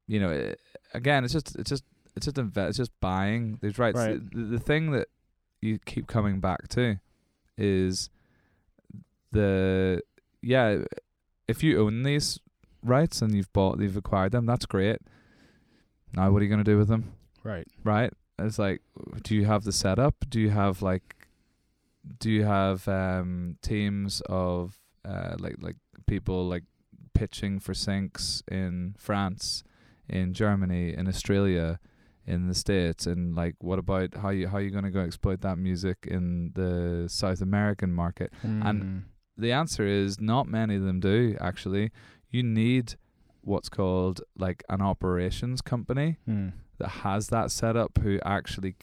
[0.08, 0.60] you know, it,
[0.94, 1.86] again, it's just it's just
[2.18, 3.98] it's just inve- it's just buying these rights.
[3.98, 4.20] Right.
[4.34, 5.08] The, the thing that
[5.62, 6.98] you keep coming back to
[7.58, 8.10] is
[9.32, 10.02] the
[10.42, 10.80] yeah,
[11.48, 12.40] if you own these
[12.84, 14.46] rights and you've bought, you've acquired them.
[14.46, 14.98] That's great.
[16.14, 17.14] Now, what are you going to do with them?
[17.44, 17.68] Right.
[17.84, 18.14] Right?
[18.40, 18.82] It's like,
[19.24, 20.16] do you have the setup?
[20.30, 21.16] Do you have like,
[22.20, 25.78] do you have um teams of uh like like
[26.08, 26.64] people like
[27.14, 29.64] pitching for syncs in France,
[30.10, 31.80] in Germany, in Australia,
[32.26, 35.58] in the States, and like what about how you how you gonna go exploit that
[35.58, 38.34] music in the South American market?
[38.44, 39.02] And Mm.
[39.38, 41.92] the answer is not many of them do actually.
[42.34, 42.96] You need
[43.42, 46.52] what's called like an operations company Mm.
[46.80, 48.76] that has that setup who actually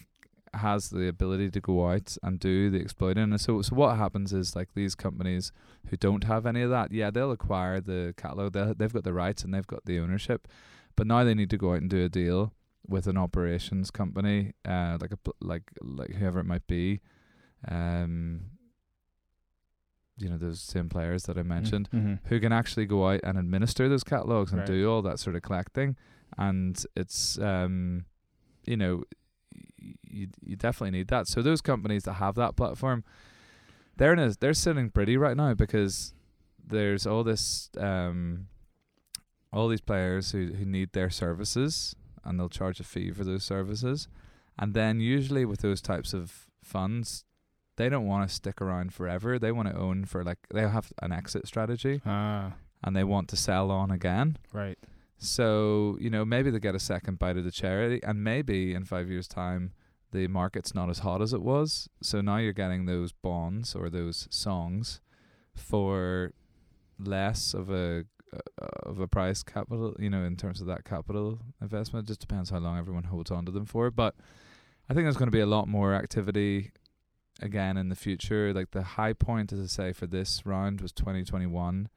[0.55, 3.23] has the ability to go out and do the exploiting.
[3.33, 5.53] And so, so what happens is like these companies
[5.89, 8.53] who don't have any of that, yeah, they'll acquire the catalog.
[8.53, 10.49] They they've got the rights and they've got the ownership,
[10.97, 12.53] but now they need to go out and do a deal
[12.87, 17.01] with an operations company, uh, like a like like whoever it might be,
[17.69, 18.43] um,
[20.21, 22.15] you know, those same players that I mentioned Mm-hmm.
[22.29, 24.67] who can actually go out and administer those catalogs and Right.
[24.67, 25.97] do all that sort of collecting
[26.39, 28.05] and it's um
[28.65, 29.03] you know
[30.09, 33.03] you you definitely need that so those companies that have that platform
[33.97, 36.15] they're in a, they're sitting pretty right now because
[36.65, 38.47] there's all this um
[39.53, 43.43] all these players who who need their services and they'll charge a fee for those
[43.43, 44.07] services
[44.59, 47.25] and then usually with those types of funds
[47.77, 50.93] they don't want to stick around forever they want to own for like they have
[51.03, 52.55] an exit strategy Ah,
[52.85, 54.37] and they want to sell on again.
[54.53, 54.79] right.
[55.23, 58.85] So, you know, maybe they get a second bite of the cherry and maybe in
[58.87, 59.73] 5 years time
[60.13, 61.89] the market's not as hot as it was.
[62.03, 65.01] So now you're getting those bonds or those songs
[65.55, 66.33] for
[66.99, 71.41] less of a uh, of a price capital, you know, in terms of that capital
[71.61, 72.07] investment.
[72.07, 74.15] It just depends how long everyone holds on to them for, but
[74.89, 76.71] I think there's going to be a lot more activity
[77.41, 78.53] again in the future.
[78.53, 81.89] Like the high point as I say for this round was 2021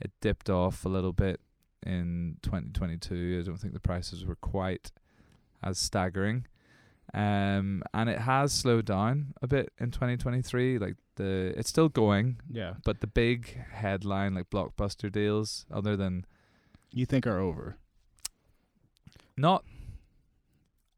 [0.00, 1.40] it dipped off a little bit
[1.84, 3.40] in 2022.
[3.40, 4.90] I don't think the prices were quite
[5.62, 6.46] as staggering.
[7.14, 10.78] Um, and it has slowed down a bit in 2023.
[10.78, 12.74] Like the, it's still going, Yeah.
[12.84, 16.24] but the big headline like blockbuster deals, other than
[16.90, 17.76] You think are over.
[19.36, 19.64] not,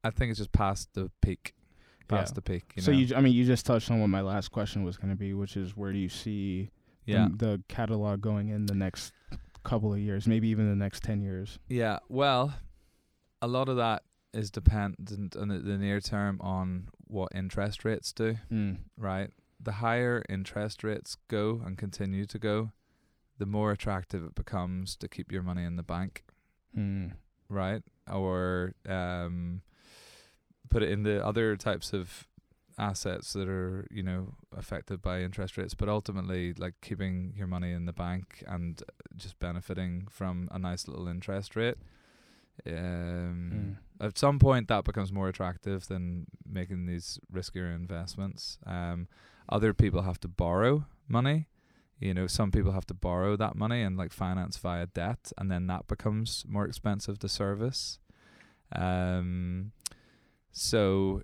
[0.03, 1.55] I think it's just past the peak,
[2.09, 2.35] past Yeah.
[2.35, 2.73] the peak.
[2.77, 2.99] You so know?
[2.99, 5.35] you, I mean, you just touched on what my last question was going to be,
[5.35, 6.71] which is where do you see
[7.07, 9.13] the- yeah, the, catalog going in the next
[9.63, 11.59] couple of years, maybe even the next ten years?
[11.69, 11.99] yeah.
[12.09, 12.55] Well,
[13.43, 14.03] a lot of that
[14.33, 18.37] is dependent in the, the near term on what interest rates do.
[18.51, 18.79] Mm.
[18.97, 19.31] right?
[19.63, 22.73] The higher interest rates go and continue to go,
[23.39, 26.25] the more attractive it becomes to keep your money in the bank,
[26.77, 27.13] Mm.
[27.49, 27.83] right?
[28.13, 29.63] Or um,
[30.75, 32.27] put it in the other types of
[32.79, 37.71] assets that are, you know, affected by interest rates, but ultimately like keeping your money
[37.71, 38.83] in the bank and
[39.17, 41.77] just benefiting from a nice little interest rate.
[42.67, 48.59] Um, at some point that becomes more attractive than making these riskier investments.
[48.67, 49.07] Um,
[49.49, 51.47] other people have to borrow money.
[52.01, 55.53] You know, some people have to borrow that money and like finance via debt, and
[55.53, 58.01] then that becomes more expensive to service.
[58.75, 59.71] Um,
[60.55, 61.23] so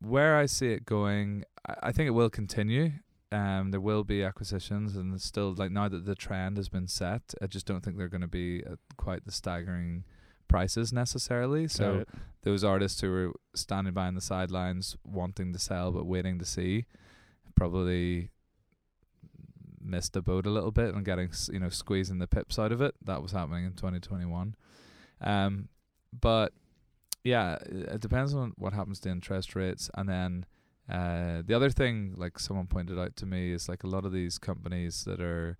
[0.00, 1.44] where I see it going,
[1.82, 2.92] I, think it will continue.
[3.32, 7.34] Um, there will be acquisitions, and still like now that the trend has been set,
[7.40, 10.04] I just don't think they're going to be at quite the staggering
[10.46, 11.66] prices necessarily.
[11.68, 12.04] So
[12.42, 16.44] those artists who were standing by on the sidelines wanting to sell but waiting to
[16.44, 16.84] see
[17.54, 18.30] probably
[19.82, 22.80] missed the boat a little bit and getting you know squeezing the pips out of
[22.80, 24.54] it that was happening in 2021
[25.20, 25.68] um
[26.18, 26.52] but
[27.24, 27.56] yeah
[27.94, 30.44] it depends on what happens to interest rates and then
[30.88, 34.12] uh the other thing like someone pointed out to me is like a lot of
[34.12, 35.56] these companies that are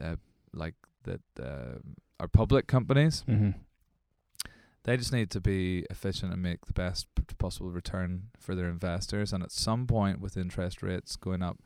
[0.00, 0.16] uh,
[0.52, 0.74] like
[1.04, 1.78] that uh,
[2.18, 3.50] are public companies Mm-hmm.
[4.84, 8.68] they just need to be efficient and make the best p- possible return for their
[8.70, 9.32] investors.
[9.34, 11.58] And at some point, with interest rates going up,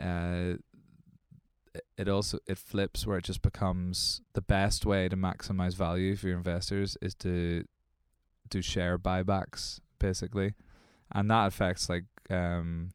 [0.00, 0.56] uh,
[1.74, 6.16] it- it also it flips where it just becomes the best way to maximize value
[6.16, 7.64] for your investors is to
[8.58, 10.54] do share buybacks basically,
[11.12, 12.90] and that affects like um,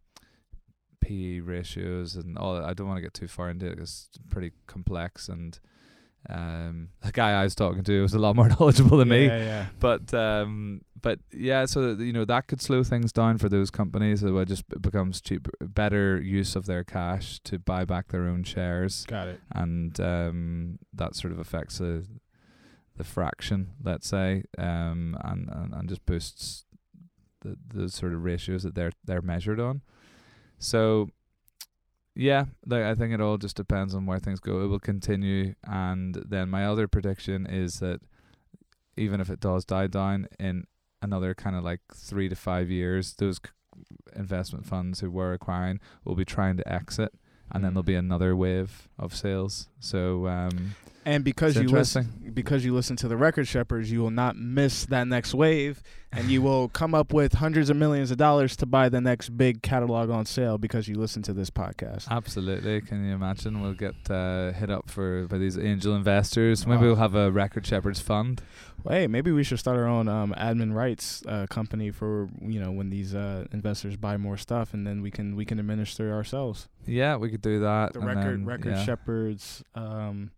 [1.02, 2.56] PE ratios and all.
[2.56, 2.64] that.
[2.66, 5.60] I don't want to get too far into it 'cause it's pretty complex and.
[6.30, 9.38] Um, the guy I was talking to was a lot more knowledgeable than me Yeah,
[9.52, 9.66] yeah.
[9.80, 14.22] but um but yeah so you know that could slow things down for those companies
[14.22, 19.06] it just becomes cheaper better use of their cash to buy back their own shares
[19.06, 19.40] Got it.
[19.56, 22.06] and um that sort of affects the
[23.00, 26.66] the fraction let's say um and and, and just boosts
[27.42, 29.82] the the sort of ratios that they're they're measured on
[30.60, 31.10] so
[32.16, 34.62] Yeah, like I think it all just depends on where things go.
[34.64, 38.02] It will continue, and then my other prediction is that
[38.98, 40.66] even if it does die down in
[41.02, 43.52] another kind of like three to five years, those c-
[44.18, 47.14] investment funds who were acquiring will be trying to exit,
[47.52, 47.76] and then Mm.
[47.76, 49.70] there'll be another wave of sales.
[49.80, 50.76] So um,
[51.06, 54.36] And because It's you listen, because you listen to the Record Shepherds, you will not
[54.36, 55.82] miss that next wave,
[56.12, 59.30] and you will come up with hundreds of millions of dollars to buy the next
[59.30, 62.08] big catalog on sale because you listen to this podcast.
[62.10, 62.82] Absolutely.
[62.82, 63.62] Can you imagine?
[63.62, 66.68] We'll get uh, hit up for by these angel investors.
[66.68, 66.88] Maybe Oh.
[66.88, 68.42] we'll have a record shepherds fund.
[68.88, 72.72] Hey, maybe we should start our own um, admin rights uh, company for you know
[72.72, 76.68] when these uh, investors buy more stuff, and then we can we can administer ourselves.
[76.86, 77.94] Yeah, we could do that.
[77.94, 78.84] The and record then, record yeah.
[78.86, 80.32] shepherds um,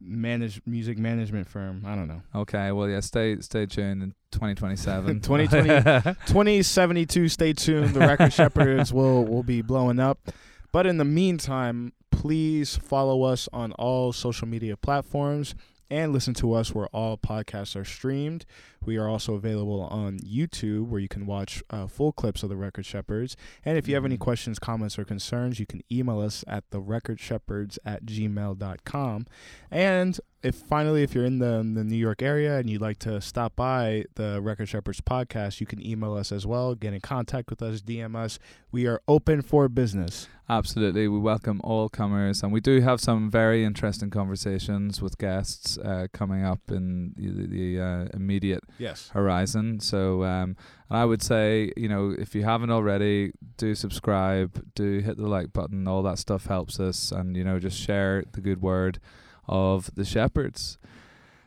[0.00, 1.82] manage music management firm.
[1.86, 2.22] I don't know.
[2.34, 5.20] Okay, well, yeah, stay stay tuned in 2027.
[5.20, 5.68] 2020.
[6.26, 7.28] 2072.
[7.28, 7.94] Stay tuned.
[7.94, 10.30] The record shepherds will will be blowing up.
[10.72, 15.54] But in the meantime, please follow us on all social media platforms
[15.90, 18.44] and listen to us where all podcasts are streamed.
[18.84, 22.56] We are also available on YouTube where you can watch uh, full clips of the
[22.56, 23.36] Record Shepherds.
[23.64, 24.20] And if you have any Mhm.
[24.20, 29.26] questions, comments, or concerns, you can email us at therecordshepherds at gmail.com.
[29.70, 33.20] And if finally, if you're in the, the New York area and you'd like to
[33.20, 36.74] stop by the Record Shepherds podcast, you can email us as well.
[36.74, 38.38] Get in contact with us, DM us.
[38.70, 40.28] We are open for business.
[40.50, 45.76] Absolutely, we welcome all comers, and we do have some very interesting conversations with guests
[45.76, 49.10] uh, coming up in the, the uh, immediate Yes.
[49.10, 49.80] horizon.
[49.80, 50.56] So, um,
[50.88, 55.26] and I would say, you know, if you haven't already, do subscribe, do hit the
[55.28, 55.86] like button.
[55.88, 58.98] All that stuff helps us, and you know, just share the good word
[59.46, 60.78] of the shepherds.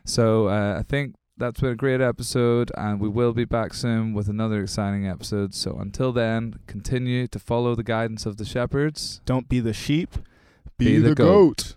[0.04, 4.12] So, uh, I think that's been a great episode, and we will be back soon
[4.14, 5.54] with another exciting episode.
[5.54, 9.20] So, until then, continue to follow the guidance of the shepherds.
[9.24, 10.10] Don't be the sheep,
[10.78, 11.74] Be the goat.